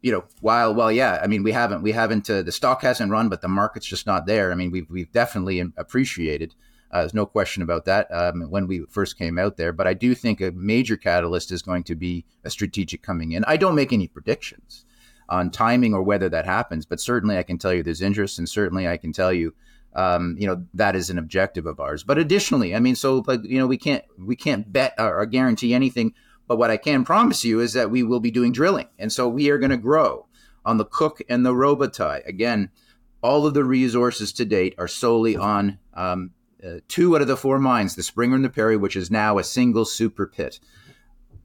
you 0.01 0.13
know, 0.13 0.25
while 0.41 0.75
well, 0.75 0.93
yeah, 0.93 1.19
I 1.23 1.27
mean, 1.27 1.43
we 1.43 1.53
haven't 1.53 1.83
we 1.83 1.93
haven't 1.93 2.29
uh, 2.31 2.43
the 2.43 2.53
stock 2.53 2.83
hasn't 2.83 3.11
run, 3.11 3.29
but 3.29 3.41
the 3.41 3.49
market's 3.49 3.87
just 3.87 4.07
not 4.07 4.27
there. 4.27 4.53
I 4.53 4.55
mean, 4.55 4.71
we've 4.71 4.89
we've 4.89 5.11
definitely 5.13 5.61
appreciated. 5.77 6.55
Uh, 6.91 7.01
there's 7.01 7.15
no 7.15 7.25
question 7.25 7.63
about 7.63 7.87
that 7.87 8.07
um, 8.13 8.43
when 8.51 8.67
we 8.67 8.85
first 8.91 9.19
came 9.19 9.39
out 9.39 9.57
there. 9.57 9.73
But 9.73 9.87
I 9.87 9.95
do 9.95 10.15
think 10.15 10.41
a 10.41 10.53
major 10.53 10.97
catalyst 10.97 11.51
is 11.51 11.63
going 11.63 11.85
to 11.85 11.95
be 11.95 12.27
a 12.45 12.51
strategic 12.51 13.03
coming 13.03 13.33
in. 13.33 13.45
I 13.47 13.57
don't 13.57 13.75
make 13.75 13.95
any 13.95 14.09
predictions 14.09 14.85
on 15.29 15.51
timing 15.51 15.95
or 15.95 16.03
whether 16.03 16.29
that 16.29 16.45
happens, 16.45 16.85
but 16.85 17.01
certainly 17.01 17.39
I 17.39 17.43
can 17.43 17.57
tell 17.57 17.73
you 17.73 17.83
there's 17.83 18.03
interest, 18.03 18.39
and 18.39 18.49
certainly 18.49 18.87
I 18.87 18.99
can 18.99 19.13
tell 19.13 19.33
you, 19.33 19.55
um, 19.95 20.37
you 20.39 20.47
know, 20.47 20.65
that 20.75 20.97
is 20.97 21.11
an 21.11 21.19
objective 21.19 21.67
of 21.67 21.81
ours. 21.81 22.03
But 22.03 22.19
additionally, 22.19 22.75
I 22.75 22.81
mean, 22.81 22.97
so 22.97 23.23
like 23.27 23.41
you 23.45 23.59
know, 23.59 23.67
we 23.67 23.79
can't 23.79 24.05
we 24.19 24.37
can't 24.37 24.73
bet 24.73 24.95
or, 24.99 25.21
or 25.21 25.27
guarantee 25.27 25.75
anything 25.75 26.15
but 26.53 26.59
what 26.59 26.71
I 26.71 26.77
can 26.77 27.05
promise 27.05 27.45
you 27.45 27.61
is 27.61 27.73
that 27.73 27.91
we 27.91 28.03
will 28.03 28.21
be 28.21 28.31
doing 28.31 28.53
drilling. 28.53 28.89
And 28.99 29.11
so 29.11 29.27
we 29.27 29.49
are 29.49 29.57
going 29.57 29.71
to 29.71 29.79
grow 29.79 30.27
on 30.67 30.77
the 30.77 30.85
Cook 30.85 31.23
and 31.29 31.47
the 31.47 31.55
Robitaille. 31.55 32.27
Again, 32.27 32.71
all 33.23 33.47
of 33.47 33.55
the 33.55 33.65
resources 33.65 34.33
to 34.35 34.45
date 34.45 34.75
are 34.77 34.87
solely 34.87 35.35
on 35.35 35.79
um, 35.95 36.33
uh, 36.63 36.81
two 36.89 37.15
out 37.15 37.23
of 37.23 37.29
the 37.29 37.39
four 37.39 37.59
mines, 37.59 37.95
the 37.95 38.03
Springer 38.03 38.37
and 38.37 38.45
the 38.45 38.51
Perry, 38.51 38.77
which 38.77 38.97
is 38.97 39.11
now 39.11 39.39
a 39.39 39.45
single 39.45 39.87
super 39.87 40.27
pit. 40.27 40.61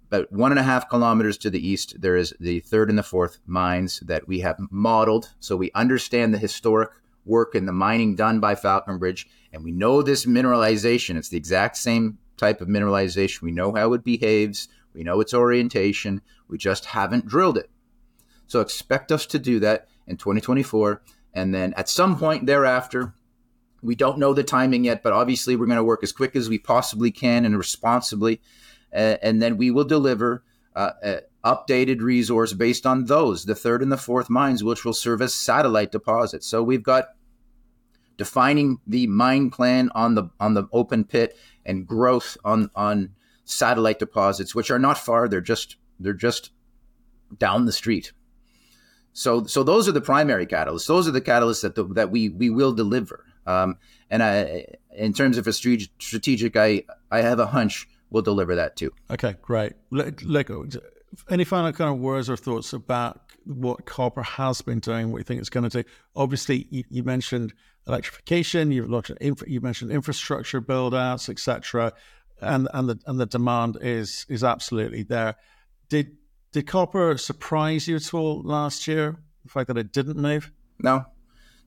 But 0.10 0.32
one 0.32 0.52
and 0.52 0.60
a 0.60 0.64
half 0.64 0.90
kilometers 0.90 1.38
to 1.38 1.50
the 1.50 1.66
east, 1.66 2.02
there 2.02 2.18
is 2.18 2.34
the 2.40 2.60
third 2.60 2.90
and 2.90 2.98
the 2.98 3.04
fourth 3.04 3.40
mines 3.46 4.02
that 4.02 4.28
we 4.28 4.40
have 4.40 4.58
modeled. 4.72 5.34
So 5.40 5.56
we 5.56 5.72
understand 5.74 6.34
the 6.34 6.38
historic 6.38 6.92
work 7.28 7.56
and 7.56 7.68
the 7.68 7.74
mining 7.74 8.16
done 8.16 8.40
by 8.40 8.56
Falconbridge, 8.56 9.28
and 9.52 9.63
we 9.63 9.72
know 9.72 10.02
this 10.02 10.26
mineralization. 10.26 11.18
It's 11.18 11.30
the 11.30 11.38
exact 11.38 11.78
same 11.78 12.18
type 12.38 12.62
of 12.62 12.68
mineralization. 12.68 13.42
We 13.42 13.52
know 13.52 13.74
how 13.74 13.94
it 13.94 14.04
behaves. 14.04 14.70
We 14.94 15.04
know 15.04 15.20
its 15.20 15.34
orientation. 15.34 16.22
We 16.48 16.58
just 16.58 16.86
haven't 16.86 17.28
drilled 17.28 17.58
it. 17.58 17.70
So 18.48 18.62
expect 18.62 19.12
us 19.12 19.26
to 19.28 19.40
do 19.40 19.60
that 19.60 19.88
in 20.08 20.18
2024. 20.18 21.02
And 21.34 21.54
then 21.54 21.74
at 21.76 21.90
some 21.90 22.18
point 22.18 22.46
thereafter, 22.46 23.13
we 23.82 23.96
don't 23.96 24.18
know 24.18 24.34
the 24.34 24.44
timing 24.44 24.86
yet, 24.86 25.04
but 25.04 25.13
obviously 25.13 25.56
we're 25.56 25.66
going 25.66 25.78
to 25.78 25.84
work 25.84 26.04
as 26.04 26.12
quick 26.12 26.36
as 26.36 26.50
we 26.50 26.58
possibly 26.58 27.12
can 27.12 27.46
and 27.46 27.58
responsibly. 27.58 28.42
Uh, 28.94 29.18
and 29.22 29.42
then 29.42 29.58
we 29.58 29.70
will 29.70 29.84
deliver 29.84 30.44
uh, 30.76 30.92
uh, 31.04 31.20
updated 31.44 32.02
resource 32.02 32.54
based 32.54 32.86
on 32.86 33.06
those, 33.06 33.46
the 33.46 33.56
third 33.56 33.82
and 33.82 33.92
the 33.92 33.98
fourth 33.98 34.30
mines, 34.30 34.63
which 34.63 34.86
will 34.86 34.94
serve 34.94 35.22
as 35.22 35.34
satellite 35.34 35.92
deposits. 35.92 36.48
So 36.48 36.63
we've 36.63 36.84
got 36.84 37.10
defining 38.18 38.80
the 38.88 39.08
mine 39.08 39.50
plan 39.50 39.90
on 39.96 40.16
the 40.16 40.30
on 40.40 40.54
the 40.54 40.68
open 40.72 41.04
pit 41.04 41.38
and 41.66 41.88
growth 41.88 42.38
on 42.44 42.70
on 42.76 43.14
satellite 43.46 44.00
deposits, 44.00 44.54
which 44.54 44.72
are 44.72 44.80
not 44.80 44.98
far. 44.98 45.28
They're 45.28 45.42
just 45.42 45.78
they're 46.00 46.14
just 46.14 46.52
down 47.38 47.66
the 47.66 47.72
street. 47.72 48.12
So 49.14 49.46
so 49.46 49.64
those 49.64 49.88
are 49.88 49.94
the 49.94 50.02
primary 50.02 50.46
catalysts. 50.46 50.88
Those 50.88 51.08
are 51.08 51.12
the 51.12 51.22
catalysts 51.22 51.62
that 51.62 51.76
the, 51.76 51.86
that 51.94 52.12
we 52.12 52.30
we 52.30 52.50
will 52.50 52.74
deliver. 52.74 53.26
Um, 53.46 53.78
and 54.10 54.22
I, 54.22 54.66
in 54.92 55.14
terms 55.14 55.38
of 55.38 55.48
a 55.48 55.54
strategic, 55.54 56.58
I 56.58 56.84
I 57.12 57.22
have 57.22 57.40
a 57.40 57.48
hunch 57.48 57.88
we'll 58.10 58.24
deliver 58.24 58.56
that 58.56 58.76
too. 58.76 58.94
Okay, 59.10 59.36
great. 59.42 59.74
Like, 59.92 60.22
any 61.30 61.43
final 61.43 61.72
kind 61.74 61.91
of 61.91 62.00
words 62.00 62.30
or 62.30 62.38
thoughts 62.38 62.74
about 62.74 63.22
what 63.46 63.86
copper 63.86 64.24
has 64.24 64.62
been 64.62 64.80
doing? 64.80 65.12
What 65.12 65.20
you 65.20 65.24
think 65.24 65.39
it's 65.39 65.50
going 65.50 65.70
to 65.70 65.84
do? 65.84 65.89
Obviously, 66.15 66.67
you, 66.70 66.84
you 66.89 67.04
mentioned 67.04 67.54
electrification. 67.88 68.72
You've 68.72 68.89
looked 68.89 69.10
at 69.10 69.17
infra, 69.22 69.50
you 69.50 69.62
mentioned 69.62 69.91
infrastructure 69.91 70.60
build 70.60 70.93
outs, 70.93 71.30
etc 71.30 71.93
and 72.41 72.67
and 72.74 72.89
the 72.89 73.00
and 73.06 73.20
the 73.20 73.26
demand 73.26 73.78
is 73.82 74.26
is 74.30 74.43
absolutely 74.43 75.04
there. 75.04 75.36
Did 75.89 76.17
did 76.52 76.67
copper 76.67 77.17
surprise 77.17 77.88
you 77.88 77.96
at 77.96 78.13
all 78.13 78.41
last 78.43 78.88
year? 78.88 79.17
The 79.43 79.50
fact 79.50 79.67
that 79.67 79.78
it 79.78 79.91
didn't 79.91 80.17
move? 80.17 80.52
No, 80.80 81.06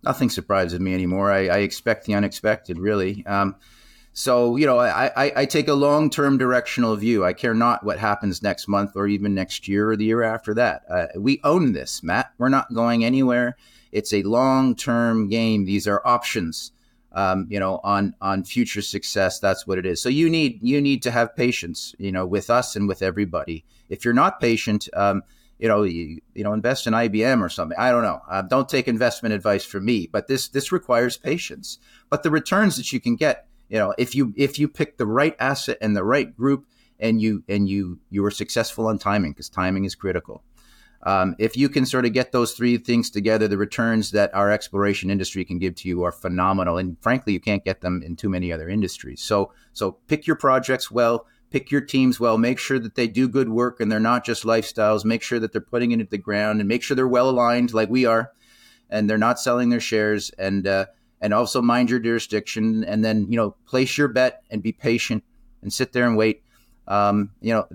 nothing 0.03 0.31
surprises 0.31 0.81
me 0.81 0.95
anymore. 0.95 1.31
I, 1.31 1.47
I 1.47 1.59
expect 1.59 2.07
the 2.07 2.15
unexpected, 2.15 2.79
really. 2.79 3.25
Um, 3.27 3.57
so 4.13 4.57
you 4.57 4.67
know, 4.67 4.79
I, 4.79 5.11
I, 5.17 5.33
I 5.37 5.45
take 5.47 5.69
a 5.69 5.75
long 5.75 6.11
term 6.11 6.39
directional 6.39 6.97
view. 6.97 7.25
I 7.25 7.33
care 7.33 7.55
not 7.55 7.85
what 7.85 7.99
happens 7.99 8.43
next 8.43 8.69
month 8.69 8.93
or 8.95 9.07
even 9.07 9.35
next 9.35 9.69
year 9.69 9.91
or 9.91 9.97
the 9.97 10.05
year 10.05 10.23
after 10.23 10.55
that. 10.55 10.83
Uh, 10.89 11.07
we 11.17 11.41
own 11.45 11.73
this, 11.73 12.03
Matt. 12.03 12.33
We're 12.39 12.49
not 12.49 12.73
going 12.75 13.05
anywhere. 13.05 13.57
It's 13.93 14.13
a 14.13 14.23
long 14.23 14.75
term 14.75 15.29
game. 15.29 15.65
These 15.65 15.87
are 15.87 16.03
options 16.07 16.73
um, 17.13 17.47
you 17.51 17.59
know, 17.59 17.81
on 17.83 18.15
on 18.21 18.45
future 18.45 18.83
success. 18.83 19.41
That's 19.41 19.67
what 19.67 19.79
it 19.79 19.87
is. 19.87 20.01
So 20.01 20.09
you 20.09 20.31
need 20.31 20.61
you 20.63 20.81
need 20.81 21.03
to 21.03 21.11
have 21.11 21.35
patience, 21.35 21.95
you 21.99 22.13
know, 22.13 22.27
with 22.27 22.51
us 22.51 22.77
and 22.77 22.87
with 22.87 23.03
everybody. 23.03 23.65
If 23.89 24.05
you're 24.05 24.15
not 24.15 24.41
patient, 24.41 24.89
um, 24.95 25.23
you 25.59 25.67
know, 25.69 25.83
you, 25.83 26.21
you 26.35 26.45
know, 26.45 26.53
invest 26.53 26.87
in 26.87 26.93
IBM 26.93 27.43
or 27.43 27.49
something. 27.49 27.77
I 27.79 27.91
don't 27.91 28.03
know. 28.03 28.21
Uh, 28.29 28.43
don't 28.43 28.69
take 28.69 28.87
investment 28.87 29.35
advice 29.35 29.65
from 29.65 29.85
me, 29.85 30.09
but 30.11 30.29
this 30.29 30.49
this 30.49 30.71
requires 30.71 31.17
patience. 31.17 31.79
But 32.09 32.23
the 32.23 32.31
returns 32.31 32.77
that 32.77 32.93
you 32.93 33.01
can 33.01 33.17
get, 33.17 33.47
you 33.71 33.79
know, 33.79 33.95
if 33.97 34.15
you 34.15 34.35
if 34.37 34.59
you 34.59 34.69
pick 34.69 34.99
the 34.99 35.07
right 35.07 35.35
asset 35.39 35.79
and 35.81 35.97
the 35.97 36.05
right 36.05 36.37
group, 36.37 36.67
and 36.99 37.21
you 37.21 37.43
and 37.49 37.69
you 37.69 37.99
you 38.11 38.23
were 38.23 38.31
successful 38.31 38.87
on 38.87 38.99
timing 38.99 39.33
because 39.33 39.49
timing 39.49 39.85
is 39.85 39.95
critical. 39.95 40.43
Um, 41.03 41.35
if 41.39 41.57
you 41.57 41.71
can 41.71 41.87
sort 41.87 42.05
of 42.05 42.13
get 42.13 42.31
those 42.31 42.53
three 42.53 42.77
things 42.77 43.11
together, 43.11 43.49
the 43.49 43.57
returns 43.57 44.11
that 44.11 44.35
our 44.35 44.51
exploration 44.51 45.09
industry 45.09 45.45
can 45.47 45.59
give 45.59 45.75
to 45.77 45.89
you 45.89 46.03
are 46.03 46.13
phenomenal. 46.13 46.77
And 46.77 46.99
frankly, 47.01 47.33
you 47.33 47.41
can't 47.41 47.65
get 47.65 47.81
them 47.81 48.03
in 48.05 48.17
too 48.17 48.29
many 48.29 48.53
other 48.53 48.69
industries. 48.69 49.23
So, 49.23 49.53
so 49.73 49.93
pick 50.09 50.27
your 50.27 50.37
projects 50.37 50.91
well, 50.91 51.27
pick 51.51 51.71
your 51.71 51.81
teams 51.81 52.21
well, 52.21 52.37
make 52.37 52.59
sure 52.59 52.79
that 52.79 52.97
they 52.97 53.09
do 53.09 53.29
good 53.29 53.49
work 53.49 53.81
and 53.81 53.91
they're 53.91 53.99
not 53.99 54.27
just 54.27 54.45
lifestyles. 54.45 55.07
Make 55.07 55.23
sure 55.23 55.41
that 55.41 55.53
they're 55.53 55.63
putting 55.63 55.93
it 55.93 56.01
into 56.01 56.11
the 56.11 56.19
ground 56.19 56.61
and 56.61 56.69
make 56.69 56.83
sure 56.83 56.95
they're 56.95 57.09
well 57.09 57.31
aligned, 57.31 57.73
like 57.73 57.89
we 57.89 58.05
are, 58.05 58.33
and 58.91 59.09
they're 59.09 59.17
not 59.17 59.41
selling 59.41 59.71
their 59.71 59.81
shares. 59.81 60.31
And 60.37 60.67
uh, 60.67 60.87
and 61.21 61.35
also 61.35 61.61
mind 61.61 61.91
your 61.91 61.99
jurisdiction. 61.99 62.85
And 62.85 63.05
then 63.05 63.27
you 63.31 63.37
know, 63.37 63.57
place 63.67 63.97
your 63.99 64.09
bet 64.09 64.43
and 64.51 64.63
be 64.63 64.73
patient 64.73 65.25
and 65.63 65.73
sit 65.73 65.93
there 65.93 66.07
and 66.07 66.17
wait. 66.17 66.43
Um, 66.87 67.31
you 67.41 67.55
know. 67.55 67.69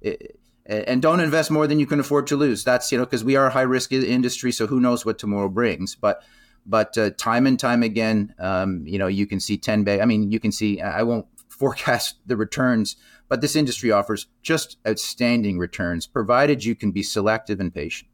It, 0.00 0.38
and 0.68 1.00
don't 1.00 1.20
invest 1.20 1.50
more 1.50 1.66
than 1.66 1.78
you 1.78 1.86
can 1.86 2.00
afford 2.00 2.26
to 2.26 2.36
lose. 2.36 2.64
That's 2.64 2.90
you 2.90 2.98
know 2.98 3.04
because 3.04 3.22
we 3.22 3.36
are 3.36 3.46
a 3.46 3.50
high 3.50 3.62
risk 3.62 3.92
industry, 3.92 4.50
so 4.52 4.66
who 4.66 4.80
knows 4.80 5.06
what 5.06 5.18
tomorrow 5.18 5.48
brings. 5.48 5.94
But 5.94 6.22
but 6.66 6.98
uh, 6.98 7.10
time 7.10 7.46
and 7.46 7.58
time 7.58 7.82
again, 7.82 8.34
um, 8.38 8.84
you 8.86 8.98
know, 8.98 9.06
you 9.06 9.26
can 9.26 9.40
see 9.40 9.56
ten 9.56 9.84
bay. 9.84 10.00
I 10.00 10.04
mean, 10.04 10.30
you 10.30 10.40
can 10.40 10.52
see. 10.52 10.80
I 10.80 11.02
won't 11.02 11.26
forecast 11.48 12.16
the 12.26 12.36
returns, 12.36 12.96
but 13.28 13.40
this 13.40 13.56
industry 13.56 13.90
offers 13.90 14.26
just 14.42 14.76
outstanding 14.86 15.58
returns, 15.58 16.06
provided 16.06 16.64
you 16.64 16.74
can 16.74 16.90
be 16.90 17.02
selective 17.02 17.60
and 17.60 17.72
patient. 17.72 18.10